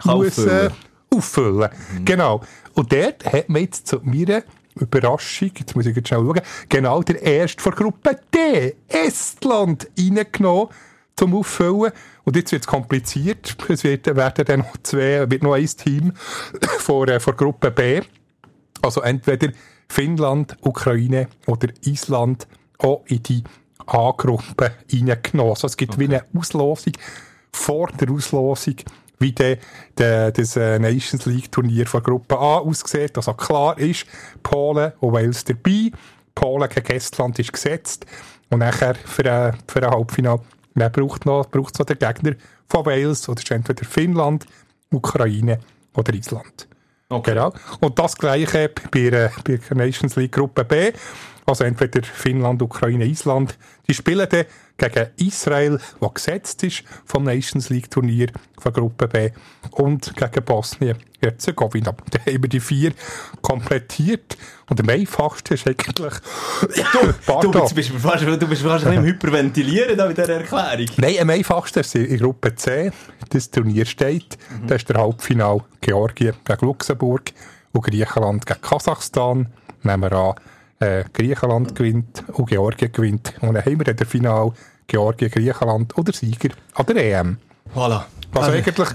[0.01, 0.71] Kann muss, auffüllen.
[0.71, 1.71] äh, auffüllen.
[2.05, 2.41] Genau.
[2.75, 4.43] Und dort hat man jetzt zu meiner
[4.75, 10.71] Überraschung, jetzt muss ich jetzt schnell schauen, genau der erste von Gruppe D, Estland, reingenommen
[11.15, 11.93] zum Auffüllen.
[12.25, 13.57] Und jetzt wird es kompliziert.
[13.69, 16.13] Es wird, werden dann noch zwei, wird noch ein Team
[16.79, 18.01] von, äh, von Gruppe B.
[18.83, 19.53] Also entweder
[19.89, 23.45] Finnland, Ukraine oder Island auch in die
[23.87, 25.51] A-Gruppe reingenommen.
[25.51, 26.93] Also es gibt wie eine Auslosung
[27.53, 28.77] vor der Auslosung,
[29.19, 29.59] wie der,
[29.97, 33.17] der, das äh, Nations League Turnier von Gruppe A aussieht.
[33.17, 34.07] Also klar ist,
[34.43, 35.91] Polen und Wales dabei.
[36.35, 38.07] Polen gegen Estland ist gesetzt.
[38.51, 40.41] Und nachher für, äh, für ein Halbfinale
[40.75, 42.35] dann braucht noch, braucht noch der Gegner
[42.69, 44.47] von Wales oder ist entweder Finnland,
[44.91, 45.61] Ukraine
[45.95, 46.69] oder Island.
[47.09, 47.33] Okay.
[47.33, 47.53] Genau.
[47.81, 50.93] Und das Gleiche bei, äh, bei der Nations League Gruppe B.
[51.47, 53.59] Also entweder Finnland, Ukraine, Island.
[53.87, 54.47] Die spielen dann
[54.79, 58.29] gegen Israel, wo gesetzt ist vom Nations League Turnier
[58.59, 59.31] von Gruppe B.
[59.73, 61.95] Und gegen Bosnien, Herzegowina.
[62.11, 62.93] Da haben wir die vier
[63.43, 64.37] komplettiert.
[64.69, 65.87] Und am einfachsten ist eigentlich...
[65.95, 67.53] Du, Pardon.
[67.53, 70.87] jetzt bist du fast, du bist fast ein Hyperventilieren da mit dieser Erklärung.
[70.97, 72.91] Nein, am einfachsten ist in Gruppe C.
[73.29, 74.39] Das Turnier steht.
[74.67, 77.33] Da ist der Halbfinal Georgien gegen Luxemburg
[77.73, 79.53] und Griechenland gegen Kasachstan.
[79.83, 80.35] Nehmen wir an,
[80.81, 83.35] äh, Griechenland gewinnt und Georgien gewinnt.
[83.41, 84.53] Und dann haben wir dann das Final
[84.87, 87.39] Georgien, Griechenland oder Sieger an der EM.
[87.75, 88.05] Voilà.
[88.35, 88.89] Also eigentlich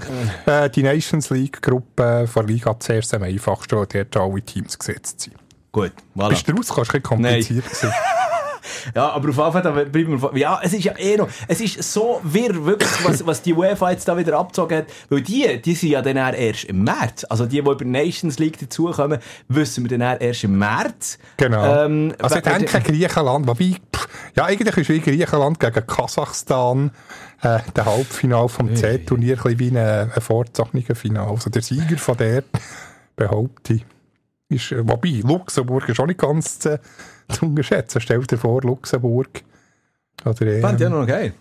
[0.46, 5.20] äh, die Nations League Gruppe von Liga zuerst am einfachsten, wo dort alle Teams gesetzt
[5.20, 5.36] sind.
[5.72, 6.30] Gut, voilà.
[6.30, 6.72] Bist du raus?
[6.74, 7.92] Kannst du kompliziert sein.
[8.94, 11.60] Ja, aber auf jeden Fall, da bleiben wir, ja, es ist ja eh noch, es
[11.60, 15.60] ist so wirr, wirklich, was, was die UEFA jetzt da wieder abgezogen hat, weil die,
[15.62, 19.88] die sind ja dann erst im März, also die, die über Nations League dazukommen, wissen
[19.88, 21.18] wir dann erst im März.
[21.36, 21.84] Genau.
[21.84, 26.90] Ähm, also ich denke Griechenland, wobei, pff, ja eigentlich ist wie Griechenland gegen Kasachstan
[27.42, 31.28] äh, der Halbfinal vom C-Turnier ein bisschen wie ein, ein vorgezogenes Final.
[31.28, 32.44] Also der Sieger von der,
[33.16, 33.84] behaupte ich,
[34.48, 36.80] ist, äh, wobei, Luxemburg ist auch nicht ganz zu,
[37.30, 38.00] zu unterschätzen.
[38.00, 39.42] Stell dir vor, Luxemburg
[40.24, 40.60] oder EM.
[40.60, 41.32] Fand ich ja noch geil.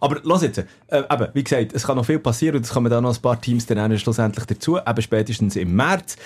[0.00, 0.64] Aber los jetzt, äh,
[0.98, 3.40] eben, wie gesagt, es kann noch viel passieren und es kommen dann noch ein paar
[3.40, 6.16] Teams dann schlussendlich dazu, eben spätestens im März.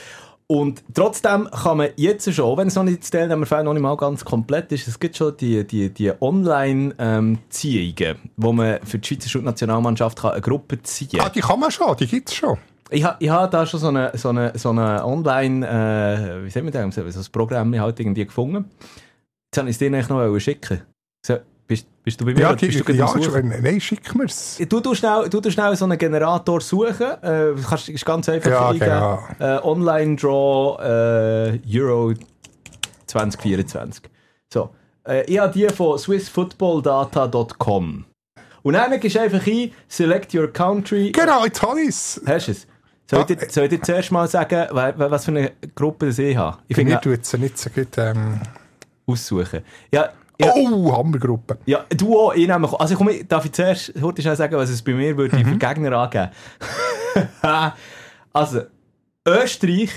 [0.46, 4.22] Und trotzdem kann man jetzt schon, wenn es noch nicht Teilnehmerfeld noch nicht mal ganz
[4.24, 10.22] komplett ist, es gibt schon die, die, die Online-Ziehungen, wo man für die Schweizer Nationalmannschaft
[10.24, 11.32] eine Gruppe ziehen Ah, kann.
[11.34, 12.58] die kann man schon, die gibt es schon.
[12.90, 16.50] Ich habe ich ha da schon so eine, so eine, so eine Online, äh, wie
[16.50, 18.66] soll man das, so ein Programm halt irgendwie gefunden.
[19.54, 20.80] Jetzt habe ich es dir eigentlich noch schicken.
[21.24, 21.36] So,
[21.68, 22.40] bist, bist du bei mir?
[22.40, 24.58] Ja, die, bist du ja schon, nein, schick mir's.
[24.68, 27.06] Du tust schnell, du tust schnell so einen Generator suchen.
[27.22, 28.86] Äh, kannst, ist ganz einfach Ja, eingeben.
[28.86, 29.22] genau.
[29.38, 32.14] Äh, Online Draw äh, Euro
[33.06, 34.02] 2024.
[34.52, 34.70] So.
[35.06, 38.04] Äh, ich habe die von swissfootballdata.com.
[38.62, 41.12] Und dann gehst du einfach ein, select your country.
[41.12, 42.20] Genau, jetzt habe ich's.
[42.26, 42.66] Hast du es?
[43.08, 46.06] Soll ich, dir, soll ich dir zuerst mal sagen, wa- wa- was für eine Gruppe
[46.06, 46.56] das ich habe?
[46.66, 47.96] Ich Mir finde, tut es nicht so gut.
[47.98, 48.40] Ähm,
[49.06, 49.60] aussuchen.
[49.92, 51.58] Ja, ja, Oh, Hammergruppe.
[51.64, 54.82] ja, du auch, ich nehme, also komm, darf ich zuerst heute schnell sagen, was es
[54.82, 55.44] bei mir würde Mhm.
[55.44, 56.30] für Gegner angeben?
[58.32, 58.62] also,
[59.26, 59.90] Österreich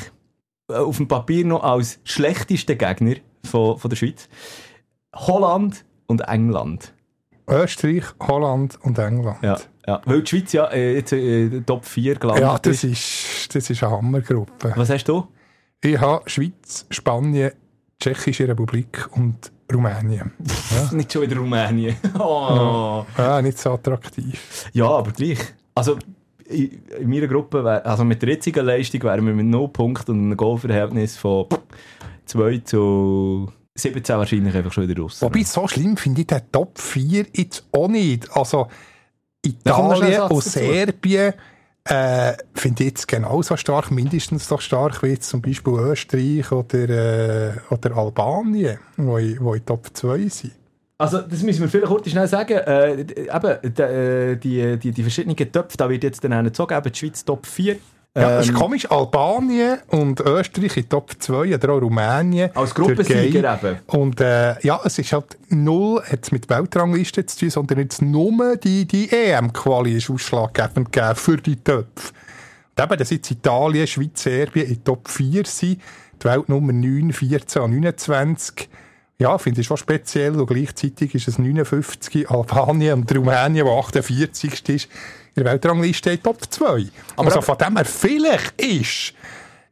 [0.69, 4.29] äh, auf dem Papier noch als schlechtester Gegner von, von der Schweiz.
[5.15, 6.93] Holland und England.
[7.49, 9.37] Österreich, Holland und England.
[9.41, 10.01] Ja, ja.
[10.05, 13.83] Weil die Schweiz ja äh, jetzt äh, Top 4 gelandet Ja, das ist, das ist
[13.83, 14.73] eine Hammergruppe.
[14.75, 15.27] Was hast du?
[15.81, 17.51] Ich habe Schweiz, Spanien,
[17.99, 20.31] Tschechische Republik und Rumänien.
[20.91, 21.95] Nicht schon wieder Rumänien.
[22.19, 23.05] Oh.
[23.17, 24.69] Ja, nicht so attraktiv.
[24.73, 25.39] Ja, aber gleich.
[25.75, 25.97] Also,
[26.45, 30.11] in, in meiner Gruppe, wär, also mit der jetzigen Leistung wären wir mit 0 Punkten
[30.11, 31.47] und einem Goalverhältnis von
[32.25, 35.21] 2 zu 17 wahrscheinlich einfach schon wieder raus.
[35.21, 38.29] Wobei, so schlimm finde ich den Top 4 jetzt auch nicht.
[38.35, 38.67] Also,
[39.43, 41.37] Italien und Satz dazu.
[41.89, 47.53] Äh, finde ich jetzt genauso stark, mindestens so stark wie zum Beispiel Österreich oder, äh,
[47.69, 50.53] oder Albanien, wo in, wo in Top 2 sind.
[50.97, 52.57] Also, das müssen wir vielleicht kurz schnell sagen.
[52.57, 56.91] Äh, eben, äh, die, die, die verschiedenen Töpfe, da wird jetzt dann so geben.
[56.91, 57.77] Die Schweiz Top 4.
[58.22, 58.89] Ja, das ist Ähm, komisch.
[58.89, 62.49] Albanien und Österreich in Top 2 oder auch Rumänien.
[62.55, 63.78] Als Gruppensieger eben.
[63.88, 68.01] Und äh, ja, es ist halt null, hat es mit Weltrangliste zu tun, sondern jetzt
[68.01, 72.13] nur die, die EM-Quali ist ausschlaggebend gegeben für die Töpfe.
[72.76, 75.82] Und eben, dass jetzt Italien, Schweiz, Serbien in Top 4 sind,
[76.22, 78.70] die Welt Nummer 9, 14 und 29.
[79.20, 80.39] ja, finde ich schon speziell.
[80.39, 84.89] Und gleichzeitig ist es 59 Albanien und Rumänien, wo 48 ist,
[85.38, 86.88] in der Weltrangliste in Top 2.
[87.15, 89.13] Aber also von dem her, vielleicht ist,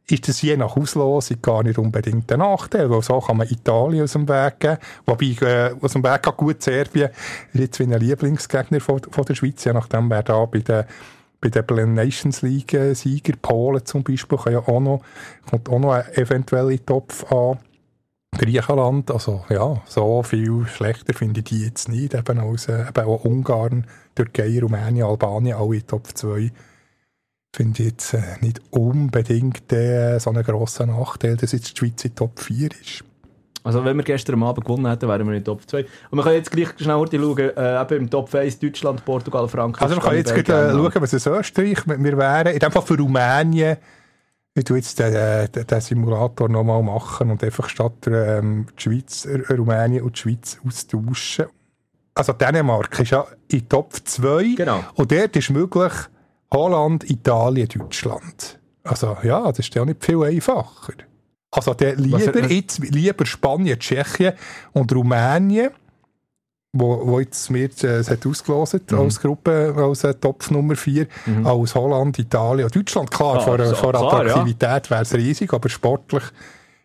[0.08, 4.04] ist das je nach Auslosung gar nicht unbedingt ein Nachteil, weil so kann man Italien
[4.04, 4.78] aus dem Weg geben.
[5.04, 7.10] Wobei, äh, aus dem Weg geht gut Serbien
[7.52, 10.84] ist jetzt wie ein Lieblingsgegner von, von der Schweiz, je nachdem, wer da bei den
[11.38, 15.02] bei den Plan Nations League äh, Sieger, Polen zum Beispiel, kann ja auch noch,
[15.48, 17.58] kommt auch noch ein eventuelle Topf an.
[18.36, 23.06] Griechenland, also ja, so viel schlechter finde ich die jetzt nicht, eben als äh, eben
[23.06, 23.86] auch Ungarn,
[24.16, 26.50] Türkei, Rumänien, Albanien, alle in Top 2.
[27.54, 32.04] Finde ich jetzt äh, nicht unbedingt äh, so einen grossen Nachteil, dass jetzt die Schweiz
[32.04, 33.04] in Top 4 ist.
[33.62, 35.84] Also wenn wir gestern am Abend gewonnen hätten, wären wir in Top 2.
[36.10, 39.82] Und wir können jetzt gleich schnell schauen, äh, eben im Top 1 Deutschland, Portugal, Frankreich.
[39.82, 42.72] Also wir können jetzt gerade, äh, schauen, was es Österreich, wir wir wären, in dem
[42.72, 43.76] Fall für Rumänien,
[44.54, 48.82] ich tu jetzt den, äh, den, den Simulator nochmal machen und einfach statt ähm, die
[48.82, 51.46] Schweiz, Rumänien und die Schweiz austauschen.
[52.16, 54.82] Also Dänemark ist ja in Top 2 Genau.
[54.94, 55.92] und dort ist möglich
[56.52, 58.58] Holland, Italien, Deutschland.
[58.84, 60.94] Also ja, das ist ja nicht viel einfacher.
[61.50, 64.32] Also der lieber, Was- jetzt, lieber Spanien, Tschechien
[64.72, 65.70] und Rumänien,
[66.72, 68.98] wo, wo jetzt mir äh, es hat ausgelost Mhm.
[68.98, 71.06] als Gruppe, als äh, Topf Nummer 4,
[71.44, 73.10] als Holland, Italien und Deutschland.
[73.10, 76.24] Klar, Ah, vor, so- vor klar, Attraktivität wäre es riesig, aber sportlich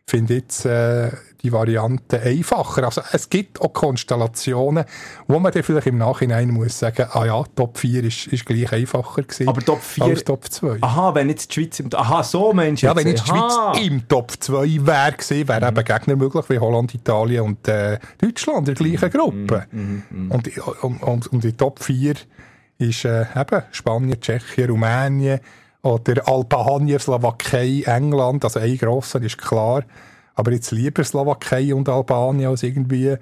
[0.05, 1.11] finde jetzt äh,
[1.43, 2.83] die Variante einfacher.
[2.83, 4.85] Also es gibt auch Konstellationen,
[5.27, 8.71] wo man dann vielleicht im Nachhinein muss sagen, ah ja, Top 4 ist, ist gleich
[8.71, 10.77] einfacher gewesen Aber Top 4 als Top 2.
[10.81, 11.89] Aha, wenn jetzt die Schweiz im...
[11.93, 13.73] Aha, so meinst du Ja, wenn jetzt die Aha.
[13.73, 17.97] Schweiz im Top 2 wäre gewesen, wäre eben Gegner möglich wie Holland, Italien und äh,
[18.19, 19.65] Deutschland in der gleichen Gruppe.
[19.71, 20.47] Und,
[20.81, 22.15] und, und, und in Top 4
[22.77, 25.39] ist äh, eben Spanien, Tschechien, Rumänien
[25.83, 28.43] oder Albanien, Slowakei, England.
[28.43, 29.83] Also ein grosser ist klar.
[30.35, 33.15] Aber jetzt lieber Slowakei und Albanien als irgendwie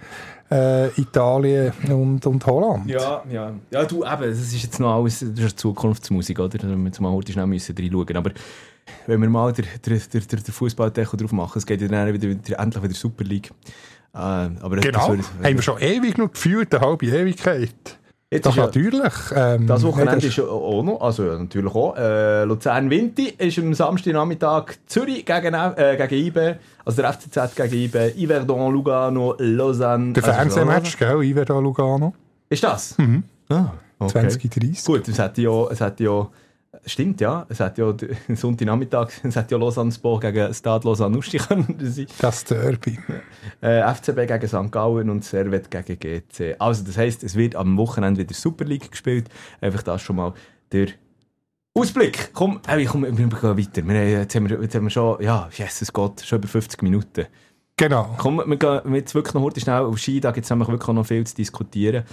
[0.51, 2.89] äh, Italien und, und Holland.
[2.89, 3.51] Ja, ja.
[3.72, 6.57] Ja, du, eben, das ist jetzt noch alles, das ist Zukunftsmusik, oder?
[6.57, 8.16] Da müssen wir jetzt mal schnell müssen reinschauen.
[8.18, 8.32] Aber
[9.07, 12.14] wenn wir mal den, den, den, den, den Fußballdeckel drauf machen, es geht ja dann
[12.14, 13.51] wieder, wieder, endlich wieder Super League.
[14.14, 14.99] Äh, aber das- Genau.
[14.99, 17.99] das würde- Haben wir schon ewig noch gefühlt, eine halbe Ewigkeit.
[18.32, 19.13] Jetzt ja- natürlich.
[19.36, 21.95] Ähm, Das Wochenende ist auch noch, also natürlich auch.
[21.97, 26.55] Äh, Luzern-Winti ist am Samstagnachmittag Zürich gegen, äh, gegen IB,
[26.86, 30.13] also der FCZ gegen IB, Yverdon, Lugano, Lausanne.
[30.13, 31.23] Der also Fernsehmatch, gell?
[31.23, 32.13] Iverdon Lugano.
[32.49, 32.95] Ist das?
[32.99, 33.23] Mhm.
[33.49, 34.27] Ah, okay.
[34.30, 34.86] 2030.
[34.86, 36.27] Gut, es hat ja, es hat ja,
[36.86, 37.93] stimmt ja, es hat ja
[38.36, 42.07] Sonntagnachmittag, es hat ja Lausanne Sport gegen Stade Lausanne Usti können sein.
[42.19, 42.97] Das Derby.
[43.61, 44.71] Äh, FCB gegen St.
[44.71, 46.55] Gallen und Servet gegen GC.
[46.59, 49.30] Also das heisst, es wird am Wochenende wieder Super League gespielt.
[49.61, 50.34] Einfach das schon mal
[50.71, 50.88] der
[51.73, 52.32] Ausblick.
[52.34, 53.88] Komm, hey, komm wir gehen weiter.
[53.88, 56.82] Wir, haben- jetzt, haben wir, jetzt haben wir schon, ja, Jesus Gott, schon über 50
[56.82, 57.27] Minuten.
[57.80, 58.13] Genau.
[58.17, 60.93] Komm, wir gehen jetzt wirklich noch heute schnell auf Ski, da gibt es nämlich wirklich
[60.93, 62.03] noch viel zu diskutieren.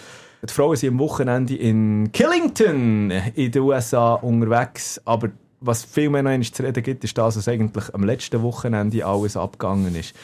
[0.49, 6.23] Die Frauen sind am Wochenende in Killington in den USA unterwegs, aber was viel mehr
[6.23, 10.15] noch zu reden gibt, ist das, was eigentlich am letzten Wochenende alles abgegangen ist.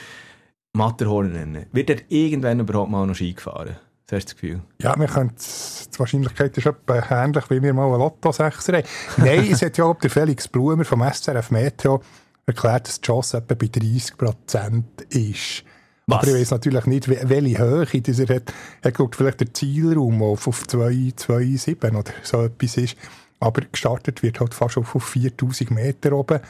[0.74, 1.66] Matterhornrennen.
[1.72, 3.76] Wird dort irgendwann überhaupt mal noch Ski gefahren?
[4.06, 4.60] Das hast du das Gefühl?
[4.80, 8.86] Ja, wir können, die Wahrscheinlichkeit ist etwa ähnlich, wie wir mal einen Lotto-Sechser haben.
[9.16, 12.00] Nein, es hat ja auch der Felix Blumer vom SRF Meteo
[12.46, 15.64] erklärt, dass die Chance etwa bei 30 Prozent ist.
[16.06, 16.18] Was?
[16.18, 18.52] Aber ich weiß natürlich nicht, we- welche Höhe er hat.
[18.82, 22.96] Er guckt vielleicht der Zielraum auf, auf 2,7 oder so etwas ist.
[23.38, 26.40] Aber gestartet wird halt fast auf, auf 4000 Meter oben.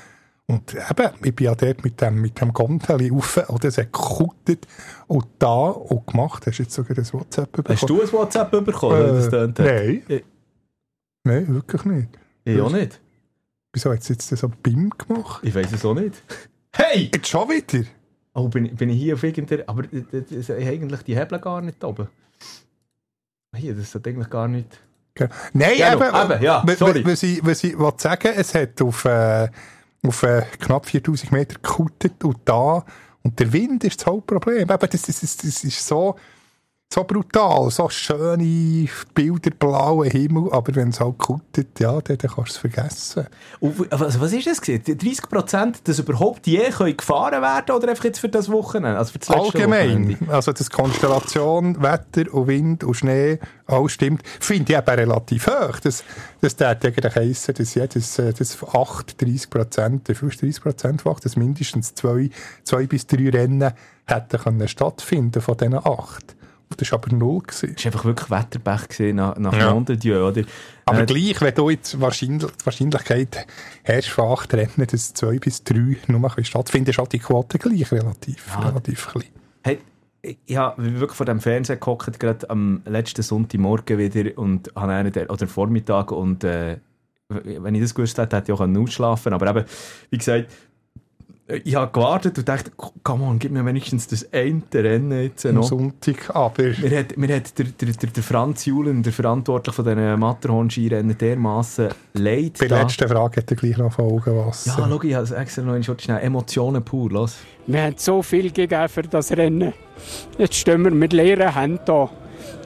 [0.47, 3.93] Und eben, ich bin ja dort mit dem, mit dem Gondeli rauf, oder es hat
[3.93, 4.67] gekuttet
[5.07, 6.47] und da auch gemacht.
[6.47, 7.79] Hast du jetzt sogar ein WhatsApp bekommen?
[7.79, 9.01] Hast du ein WhatsApp bekommen?
[9.01, 10.03] Äh, das nein.
[10.09, 10.25] Ich,
[11.25, 12.09] Nein, wirklich nicht.
[12.45, 13.01] ich auch nicht.
[13.73, 15.41] Wieso hat es jetzt so BIM gemacht?
[15.45, 16.23] Ich weiß es auch nicht.
[16.75, 17.11] Hey!
[17.13, 17.87] Jetzt schon wieder?
[18.33, 19.65] Oh, bin, ich- bin ich hier auf irgendeiner...
[19.67, 22.09] Aber das, das, eigentlich die Hebel gar nicht oben.
[23.55, 24.81] Hier, das hat eigentlich gar nicht...
[25.15, 26.03] Ge- Nein, Ja, eben,
[26.33, 27.05] eben, ja, w- sorry.
[27.05, 29.49] Was ich, was ich will sagen es hat auf, äh,
[30.03, 32.87] auf äh, knapp 4000 Meter gekuttet und da,
[33.23, 34.61] und der Wind ist das Hauptproblem.
[34.63, 36.17] Eben, das, das, das, das ist so,
[36.93, 42.31] so brutal, so schöne Bilder, blauer Himmel, aber wenn es halt kuttet, ja, dann, dann
[42.31, 43.27] kannst du es vergessen.
[43.61, 44.99] Und w- was, ist das gewesen?
[44.99, 48.99] 30 Prozent, dass überhaupt je können gefahren werden oder einfach jetzt für das Wochenende?
[48.99, 50.33] Also für das Allgemein, Wochenende?
[50.35, 55.81] also das Konstellation, Wetter und Wind und Schnee, alles stimmt, finde ich eben relativ hoch.
[55.83, 56.05] Das,
[56.43, 61.25] das würde eigentlich heissen, dass jedes äh, das 8, 30 Prozent, der 30 Prozent macht,
[61.25, 62.29] dass mindestens zwei,
[62.65, 63.73] zwei bis drei Rennen
[64.05, 66.37] hätten können stattfinden von diesen acht.
[66.77, 67.43] Das war aber null.
[67.43, 67.75] Gewesen.
[67.77, 69.81] Es war einfach wirklich Wetterbech gewesen nach, nach Ja.
[69.81, 70.43] De Dieu, oder?
[70.85, 73.47] Aber Äh, gleich, wenn du jetzt wahrscheinlich, die Wahrscheinlichkeit
[73.85, 77.59] hast von acht Rennen, dass zwei bis drei nur können stattfinden, ist halt die Quote
[77.59, 78.69] gleich relativ, Ja.
[78.69, 79.25] relativ klein.
[79.63, 79.79] Hey,
[80.23, 85.13] ich, habe wirklich vor dem Fernseher gehockt, gerade am letzten Sonntagmorgen wieder und habe einen,
[85.13, 86.79] der- oder Vormittag und äh,
[87.29, 89.65] wenn ich das gewusst hätte, hätte ich auch ausschlafen Aber eben,
[90.11, 90.51] wie gesagt,
[91.49, 92.71] ich habe gewartet und dachte,
[93.03, 95.65] come on, gib mir wenigstens das eine Rennen jetzt Am noch.
[95.65, 99.85] Sonntag, aber Mir hat, mir hat der, der, der, der Franz Julen, der Verantwortliche von
[99.85, 104.71] diesen Matterhorn-Skirennen, dermassen leid bei der letzten Frage hat er gleich noch Folgenwasser.
[104.79, 106.21] Ja, schau, ich habe es extra noch einmal schnell.
[106.23, 107.39] Emotionen pur, los.
[107.67, 109.73] Wir haben so viel gegeben für das Rennen.
[110.39, 112.09] Jetzt stehen wir mit leeren Händen da.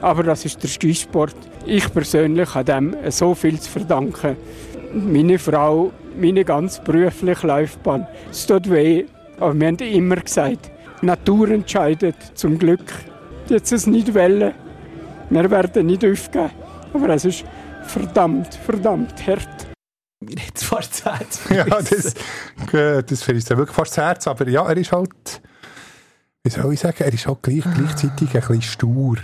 [0.01, 1.35] Aber das ist der Skisport.
[1.65, 4.35] Ich persönlich habe dem so viel zu verdanken.
[4.93, 8.07] Meine Frau, meine ganz berufliche Laufbahn.
[8.31, 9.05] Es tut weh,
[9.39, 12.93] aber wir haben immer gesagt, Natur entscheidet zum Glück.
[13.49, 14.53] Jetzt es nicht wollen.
[15.29, 16.51] Wir werden nicht aufgeben.
[16.93, 17.45] Aber es ist
[17.83, 19.67] verdammt, verdammt hart.
[20.19, 22.13] Mir hat es fast das Herz Ja, das,
[22.73, 24.27] äh, das verrisst ja wirklich fast das Herz.
[24.27, 25.41] Aber ja, er ist halt,
[26.43, 29.17] wie soll ich sagen, er ist halt gleich, gleichzeitig ein bisschen stur.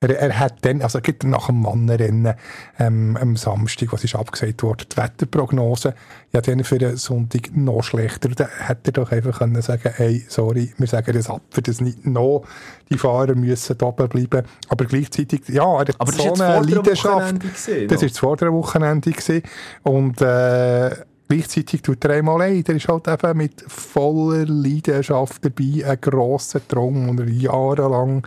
[0.00, 2.34] Er, er hat dann, also geht nach dem Mannenrennen
[2.78, 5.94] ähm, am Samstag, was ist abgesagt worden, die Wetterprognose,
[6.34, 8.28] ja, dann für den Sonntag noch schlechter.
[8.28, 11.80] Da hätte er doch einfach können sagen, hey, sorry, wir sagen das ab, für das
[11.80, 12.44] nicht noch
[12.90, 14.46] die Fahrer müssen da oben bleiben.
[14.68, 17.40] Aber gleichzeitig, ja, er hat Aber das so eine Leidenschaft.
[17.40, 19.42] Gewesen, Das ist das vor der Wochenende gewesen.
[19.82, 20.90] Und äh,
[21.26, 22.68] gleichzeitig tut er einmal leid.
[22.68, 28.26] Er ist halt eben mit voller Leidenschaft dabei, ein grosser Traum, und er jahrelang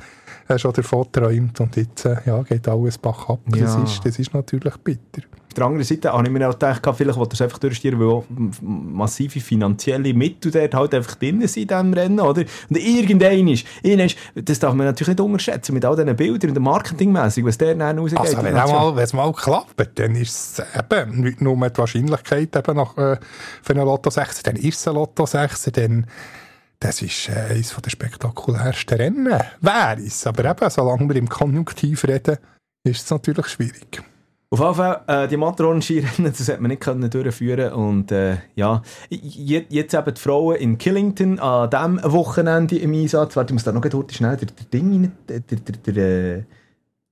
[0.58, 1.60] schon davon träumt.
[1.60, 3.40] Und jetzt äh, ja, geht alles Bach ab.
[3.48, 3.84] Das, Ja.
[3.84, 5.22] ist, das ist natürlich bitter.
[5.50, 8.24] Auf der anderen Seite habe ich mir auch gedacht, vielleicht wollte es einfach durchstieren, weil
[8.62, 12.44] massive finanzielle Mittel dort halt einfach drin sind in diesem Rennen, oder?
[12.70, 13.66] Und irgendein ist,
[14.36, 17.74] das darf man natürlich nicht unterschätzen, mit all diesen Bildern und dem Marketingmässig, was der
[17.74, 18.20] dann rausgeht.
[18.20, 22.56] Also, wenn es mal, wenn's mal klappt, dann ist es eben nicht nur die Wahrscheinlichkeit
[22.56, 23.18] eben nach, äh,
[23.64, 26.06] für einen Lotto 6, dann ist es ein Lotto 6, dann
[26.80, 29.26] das ist äh, eines der spektakulärsten Rennen.
[29.62, 30.26] Wäre es.
[30.26, 32.38] Aber eben, solange wir im Konjunktiv reden,
[32.84, 34.02] ist es natürlich schwierig.
[34.52, 38.82] Auf jeden Fall, äh, die Matterhorn-Skirennen, das hat man nicht können durchführen und äh, ja,
[39.10, 43.36] je- jetzt eben die Frauen in Killington an diesem Wochenende im Einsatz.
[43.36, 46.38] Warte, ich muss da noch kurz schnell den, den Ding rein, der, der, der, der,
[46.38, 46.44] äh,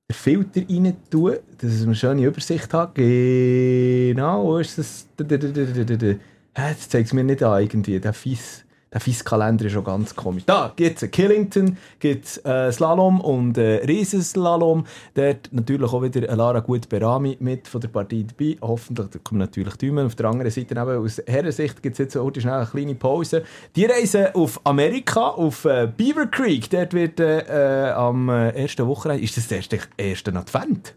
[0.10, 2.94] Filter rein tun, dass ich eine schöne Übersicht habe.
[2.94, 5.06] Genau, wo ist das?
[5.20, 6.16] Der, der, der, der, der, der, der.
[6.54, 8.64] Das zeigt es mir nicht an irgendwie, der fies.
[8.94, 10.44] Der Fies-Kalender ist schon ganz komisch.
[10.46, 14.86] Da gibt es Killington, gibt äh, Slalom und äh, Riesenslalom.
[15.14, 18.58] Dort natürlich auch wieder Lara Gut-Berami mit von der Partie dabei.
[18.62, 20.06] Hoffentlich da kommen natürlich Däumen.
[20.06, 23.44] Auf der anderen Seite eben aus Herrensicht gibt es jetzt heute schnell eine kleine Pause.
[23.76, 26.70] Die reisen auf Amerika, auf äh, Beaver Creek.
[26.70, 30.96] Dort wird äh, äh, am äh, ersten Wochenende, ist das der erste, erste Advent?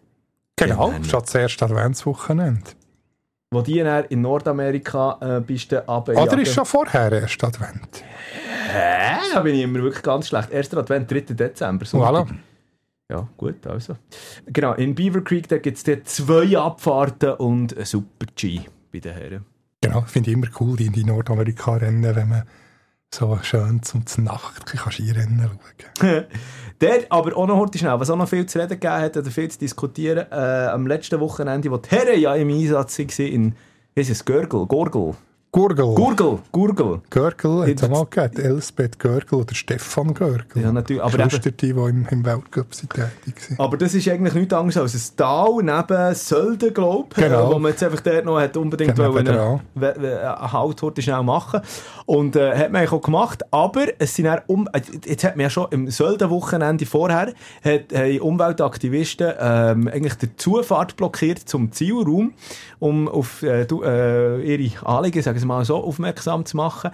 [0.54, 1.02] Genau, Genau.
[1.04, 2.70] statt das erste Adventswochenende.
[3.52, 8.04] Wo die dann in Nordamerika äh, bist du Oder ist schon vorher erst Advent?
[8.68, 9.18] Hä?
[9.34, 10.52] Da bin ich immer wirklich ganz schlecht.
[10.52, 11.20] Erster Advent, 3.
[11.34, 11.84] Dezember.
[11.84, 12.28] Voilà.
[13.10, 13.96] Ja, gut, also.
[14.46, 18.60] Genau, in Beaver Creek gibt es zwei Abfahrten und ein Super-G
[18.92, 19.44] bei den Herren.
[19.80, 22.44] Genau, finde ich immer cool, die, die Nordamerika-Rennen, wenn man
[23.12, 25.50] so schön zum Nacht kann Skirennen
[25.98, 26.24] schauen.
[26.78, 29.30] Dort aber auch noch heute schnell, was auch noch viel zu reden gegeben hat oder
[29.30, 33.54] viel zu diskutieren, äh, am letzten Wochenende, wo die Herren ja im Einsatz waren, in,
[33.94, 35.14] wie ist es, Görgel, Gorgel,
[35.52, 35.94] Gurgel.
[35.96, 37.00] Gurgel, Gurgel.
[37.10, 38.40] Görgel hat es mal gegeben.
[38.52, 40.62] Elisabeth Görgel oder Stefan Görgel.
[40.62, 43.58] Ja, natürlich, aber Geschwister, die, die im, im Weltcup sind tätig sind.
[43.58, 47.52] Aber das ist eigentlich nichts anderes als ein Tal neben Sölden, glaube ich, Genau.
[47.52, 49.60] wo man jetzt einfach dort noch hat unbedingt Genau, wollen, dran.
[49.74, 51.62] we- we- einen Halt heute schnell machen
[52.06, 55.34] Und äh, hat man eigentlich auch gemacht, aber es sind dann um, äh, jetzt hat
[55.34, 57.32] man ja schon im Sölden-Wochenende vorher,
[57.64, 62.34] hat, haben Umweltaktivisten ähm, eigentlich die Zufahrt blockiert zum Zielraum,
[62.78, 66.90] um auf äh, äh, ihre Anliegen, sagen wir mal so, aufmerksam zu machen.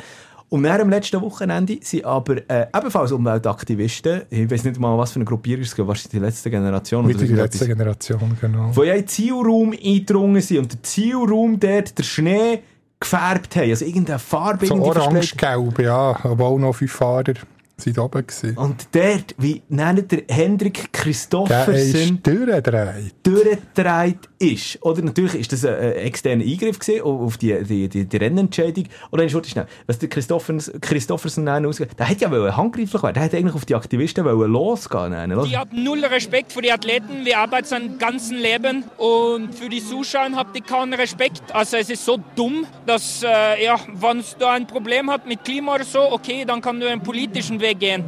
[0.49, 5.11] Und nach dem letzten Wochenende sind aber äh, ebenfalls Umweltaktivisten, ich weiß nicht mal, was
[5.13, 7.09] für eine Gruppierung es gibt, wahrscheinlich die letzte Generation.
[7.09, 8.71] Wieder die letzte Generation, genau.
[8.71, 12.61] die ja in den Zielraum eingedrungen sind und der Zielraum dort der Schnee
[13.01, 13.71] gefärbt haben.
[13.71, 16.17] Also irgendeine Farbe So orange-gelb, ja.
[16.23, 17.35] Aber auch noch fünf Fahrer
[17.79, 18.57] sind oben gewesen.
[18.57, 23.15] Und dort, wie nennt der Hendrik Der Christoffersen ist durchgedreht.
[23.23, 24.83] durchgedreht ist.
[24.83, 28.85] Oder natürlich ist das ein, ein externer Eingriff gewesen auf die, die, die, die Rennentscheidung.
[29.11, 33.03] Oder ist warte schnell, was der Christoffers, Christoffersen dann ausgeht, der hätte ja wollen handgreiflich
[33.03, 33.15] werden.
[33.15, 35.33] Der hätte eigentlich auf die Aktivisten wollen losgehen.
[35.33, 35.45] Oder?
[35.45, 37.25] Ich habe null Respekt für die Athleten.
[37.25, 41.55] Wir arbeiten sein ganzen Leben und für die Zuschauer habt ihr keinen Respekt.
[41.55, 45.75] Also es ist so dumm, dass äh, ja, wenn du ein Problem hat mit Klima
[45.75, 48.05] oder so, okay, dann kann du einen politischen Weg gehen.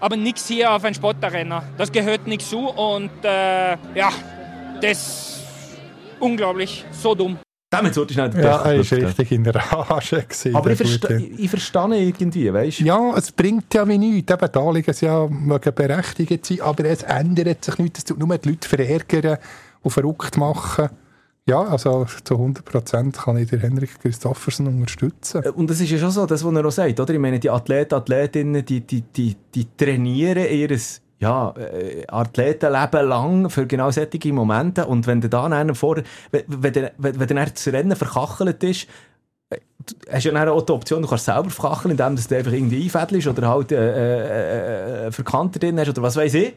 [0.00, 1.62] Aber nichts hier auf ein Sportarena.
[1.76, 4.10] Das gehört nicht zu und äh, ja,
[4.80, 5.40] das ist
[6.18, 7.38] unglaublich, so dumm.
[7.72, 9.04] Damit sollte ich schnell den Ja, er war lüften.
[9.04, 10.22] richtig in der Rage.
[10.22, 11.22] gewesen, Aber ich, versta Gute.
[11.24, 12.84] ich verstehe irgendwie, weißt du?
[12.84, 14.32] Ja, es bringt ja wie nichts.
[14.32, 18.00] Eben, da liegen sie ja mögen berechtigt sein, aber es ändert sich nichts.
[18.00, 19.38] Es tut nur die Leute verärgern
[19.82, 20.88] und verrückt machen.
[21.46, 25.42] Ja, also zu 100% kann ich den Henrik Christoffersen unterstützen.
[25.50, 27.12] Und das ist ja schon so, das, was er auch sagt, oder?
[27.12, 33.50] Ich meine, die Athleten, Athletinnen, die, die, die, die trainieren ihres ja, äh, Athletenleben lang
[33.50, 34.86] für genau solche Momente.
[34.86, 35.96] Und wenn du dann vor,
[36.30, 38.86] wenn, wenn, wenn, wenn das Rennen verkachelt ist,
[39.50, 42.52] äh, du hast ja dann auch die Option, du kannst selber verkacheln, indem du einfach
[42.52, 46.54] irgendwie einfädelst oder halt äh, äh, äh, Verkanter drin hast oder was weiß ich.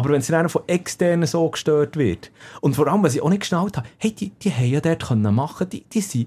[0.00, 2.30] Aber wenn es dann von externen so gestört wird,
[2.62, 5.06] und vor allem, was ich auch nicht geschnallt habe, hey, die, die haben ja dort
[5.06, 6.26] können machen, die, die sind,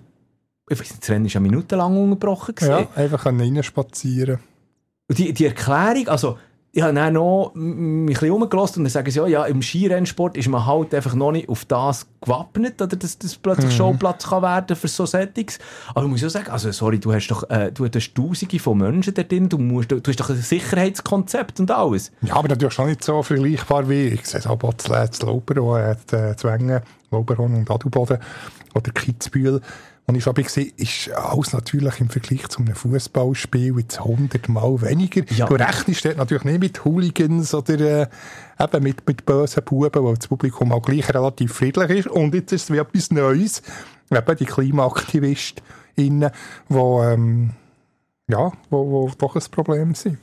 [0.70, 2.70] ich weiss nicht, das Rennen ist ja minutenlang unterbrochen gewesen.
[2.70, 4.38] Ja, einfach reinspazieren.
[5.10, 6.38] Und die, die Erklärung, also,
[6.76, 10.36] ich habe dann noch mich ein bisschen und dann sagen sie, ja, ja, im Skirennsport
[10.36, 13.78] ist man halt einfach noch nicht auf das gewappnet, oder dass das plötzlich Mhm.
[13.78, 15.60] Showplatz kann werden für so Settings.
[15.90, 18.80] Aber ich muss ja sagen, also, sorry, du hast doch, äh, du hast tausende von
[18.80, 22.12] Menschen da drin, du, musst, du hast doch ein Sicherheitskonzept und alles.
[22.22, 26.36] Ja, aber natürlich schon nicht so vergleichbar wie, ich sehe es auch Botzlä, Lauberon, äh,
[26.36, 28.18] Zwängen, Lauberon und Adelboden
[28.74, 29.62] oder Kitzbühel.
[30.06, 35.24] Und ich habe gesehen, ist alles natürlich im Vergleich zu einem Fußballspiel jetzt hundertmal weniger.
[35.34, 35.46] Ja.
[35.46, 38.08] Du rechnest dort natürlich nicht mit Hooligans oder äh,
[38.60, 42.08] eben mit, mit bösen Buben, weil das Publikum auch gleich relativ friedlich ist.
[42.08, 43.62] Und jetzt ist es wie etwas Neues.
[44.12, 46.32] Eben die KlimaaktivistInnen,
[46.70, 47.52] die ähm,
[48.28, 50.18] ja, wo, wo doch ein Problem sind.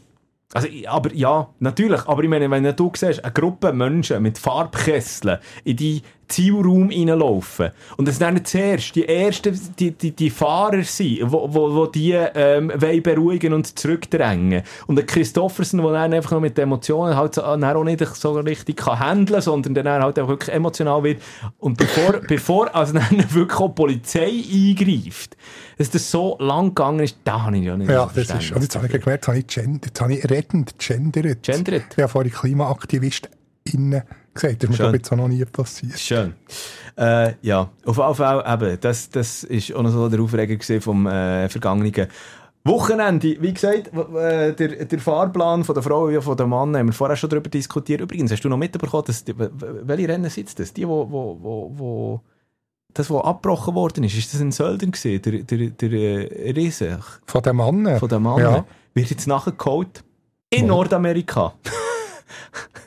[0.52, 2.06] Also, aber ja, natürlich.
[2.06, 7.70] Aber ich meine, wenn du siehst, eine Gruppe Menschen mit Farbkesseln in die Zielraum reinlaufen
[7.96, 12.12] und es dann zuerst die ersten, die, die, die Fahrer sind, wo, wo, wo die
[12.12, 12.72] ähm,
[13.02, 14.62] beruhigen und zurückdrängen.
[14.86, 18.04] Und der Christoffersen, der dann einfach noch mit den Emotionen halt so, dann auch nicht
[18.14, 21.22] so richtig kann handeln, sondern dann halt auch wirklich emotional wird.
[21.58, 25.36] Und bevor, bevor also dann wirklich auch die Polizei eingreift,
[25.78, 28.62] dass das so lang gegangen ist, da habe ich ja nicht Ja, das ist, und
[28.62, 31.42] jetzt habe ich gemerkt, jetzt habe ich, gender, jetzt habe ich rettend gendert.
[31.42, 31.84] Gendert?
[31.96, 34.02] Ich habe vorhin KlimaaktivistInnen
[34.34, 34.62] gesagt.
[34.62, 34.94] Das ist mir, Schön.
[34.94, 35.98] jetzt auch noch nie passiert.
[35.98, 36.34] Schön.
[36.96, 41.06] Äh, ja, auf jeden Fall eben, das, das ist auch noch so der Aufreger vom
[41.06, 42.08] äh, vergangenen
[42.64, 43.36] Wochenende.
[43.40, 47.16] Wie gesagt, der, der Fahrplan von der Frau wie von der Mann haben wir vorher
[47.16, 48.02] schon darüber diskutiert.
[48.02, 50.72] Übrigens, hast du noch mitbekommen, dass die, welche Rennen sind das?
[50.74, 52.20] Die, wo, wo, wo, wo
[52.92, 55.22] das, was abgebrochen worden ist, ist das ein Söldern gewesen?
[55.22, 57.98] Der, der, der äh, Riese Von den Mannen?
[57.98, 58.64] von der Mann Ja.
[58.92, 60.04] wird jetzt nachgeholt
[60.50, 61.54] in Nordamerika.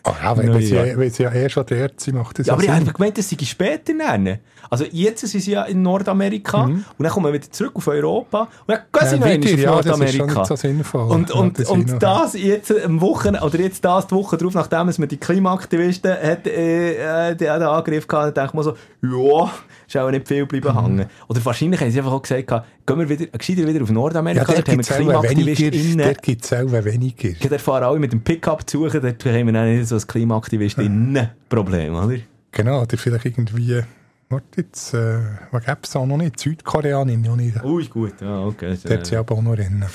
[0.04, 1.10] Ah, ja, wenn, sie, ja.
[1.10, 3.30] sie ja eh schon dort sind, macht das Ja, ja, aber ich habe gemeint, das
[3.30, 4.40] sei später nennen.
[4.70, 8.48] Also jetzt sind sie ja in Nordamerika und dann kommen wir wieder zurück auf Europa
[8.66, 10.40] und dann gehen sie Ja, noch auf ja, das ist schon Nordamerika.
[10.40, 11.12] nicht so sinnvoll.
[11.12, 14.38] Und, Ja, und, das und und das jetzt am Wochenende, oder jetzt das die Woche
[14.38, 18.64] drauf, nachdem es mit den Klimaaktivisten hat, äh, äh, den, Angriff gehabt, denke ich mir
[18.64, 18.74] so,
[19.04, 19.52] ja,
[19.88, 20.48] ist auch nicht viel Mhm.
[20.48, 21.06] bleiben hängen.
[21.28, 22.48] Oder wahrscheinlich haben sie einfach auch gesagt,
[22.86, 24.96] gehen wir wieder, gescheiter wieder auf Nordamerika, Ja, dort dort haben wir.
[24.96, 26.08] KlimaaktivistInnen.
[26.08, 27.30] Dort gibt es auch weniger.
[27.30, 29.96] Ja, Dort fahren alle mit dem Pickup zu suchen, dort haben wir dann nicht so
[29.96, 32.18] ein KlimaaktivistInnen-Problem, oder?
[32.52, 33.82] Genau, oder vielleicht irgendwie,
[34.30, 35.20] warte jetzt, äh,
[35.52, 36.40] was gäbe es auch noch nicht?
[36.40, 37.64] Südkoreanin noch nicht.
[37.64, 38.78] Ui, gut, ja, okay.
[38.86, 39.86] Dort sind aber auch noch Rennen.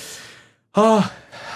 [0.74, 1.05] Ah,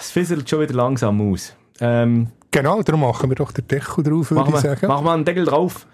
[0.00, 1.54] es fisselt schon wieder langsam aus.
[1.80, 4.86] Ähm, Genau, darum machen wir doch den Deckel drauf, würde ich sagen.
[4.86, 5.86] machen wir einen Deckel drauf.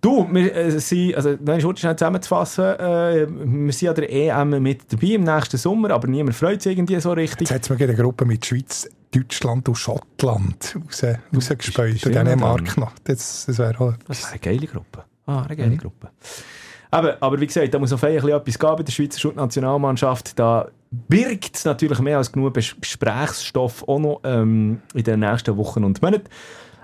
[0.00, 4.62] Du, wir äh, sind, also, nein, schon schnell zusammenzufassen, äh, wir sind an der EM
[4.62, 7.50] mit dabei im nächsten Sommer, aber niemand freut sich irgendwie so richtig.
[7.50, 11.02] Jetzt hat es eine Gruppe mit Schweiz, Deutschland und Schottland raus,
[11.34, 11.92] rausgespäut.
[11.92, 12.92] bist Und dann noch.
[13.04, 15.04] Das, das wäre Das wäre eine geile Gruppe.
[15.26, 15.78] Ah, eine geile Mhm.
[15.78, 16.10] Gruppe.
[16.90, 20.38] Aber, aber wie gesagt, da muss auf jeden Fall etwas geben bei der Schweizer Schulnationalmannschaft.
[20.38, 25.84] Da birgt es natürlich mehr als genug Gesprächsstoff auch noch ähm, in den nächsten Wochen
[25.84, 26.28] und Monaten.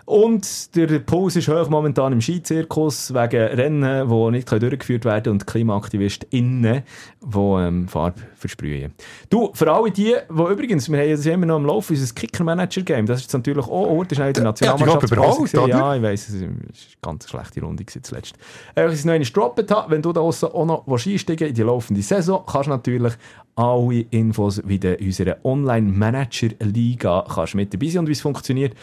[0.07, 5.33] Und der Puls ist hoch momentan im Skizirkus wegen Rennen, die nicht können durchgeführt werden
[5.33, 6.83] und KlimaaktivistInnen,
[7.23, 8.93] die ähm, Farbe versprühen.
[9.31, 13.07] Du, für alle die, die übrigens, wir haben das immer noch am Laufen, unser Kicker-Manager-Game,
[13.07, 15.55] das ist jetzt natürlich auch, oh, das ist in der Ja, Nationalmannschaft.
[15.55, 15.69] oder?
[15.69, 16.59] Ja, ich weiss, es war eine
[17.01, 18.35] ganz schlechte Runde zuletzt.
[18.75, 19.25] Äh, ich es noch eine
[19.71, 23.15] habe, wenn du da draussen auch noch einsteigen in die laufende Saison, kannst du natürlich
[23.57, 27.25] alle Infos wie in unserer Online-Manager-Liga
[27.55, 28.75] mit dabei sein und wie es funktioniert,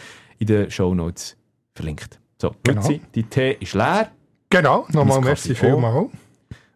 [0.42, 1.36] in den Shownotes
[1.74, 2.20] verlinkt.
[2.40, 2.82] So, Genau.
[2.82, 4.10] Luzi, die Tee ist leer.
[4.50, 5.74] Genau, nochmal merci Kaffee auch.
[5.76, 6.08] vielmal.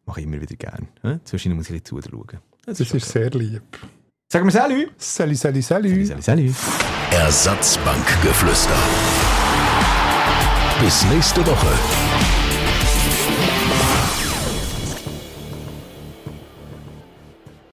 [0.07, 0.87] Mache ich immer wieder gerne.
[1.03, 1.21] Hm?
[1.25, 2.41] Zwischendurch muss ich ein bisschen zuschauen.
[2.64, 3.62] Das ist sehr lieb.
[4.33, 4.89] Sagen wir Salü.
[4.97, 6.07] Salut, salut, salut.
[6.07, 6.53] Salü, salü.
[7.12, 8.77] Ersatzbankgeflüster.
[10.81, 12.16] Bis nächste Woche.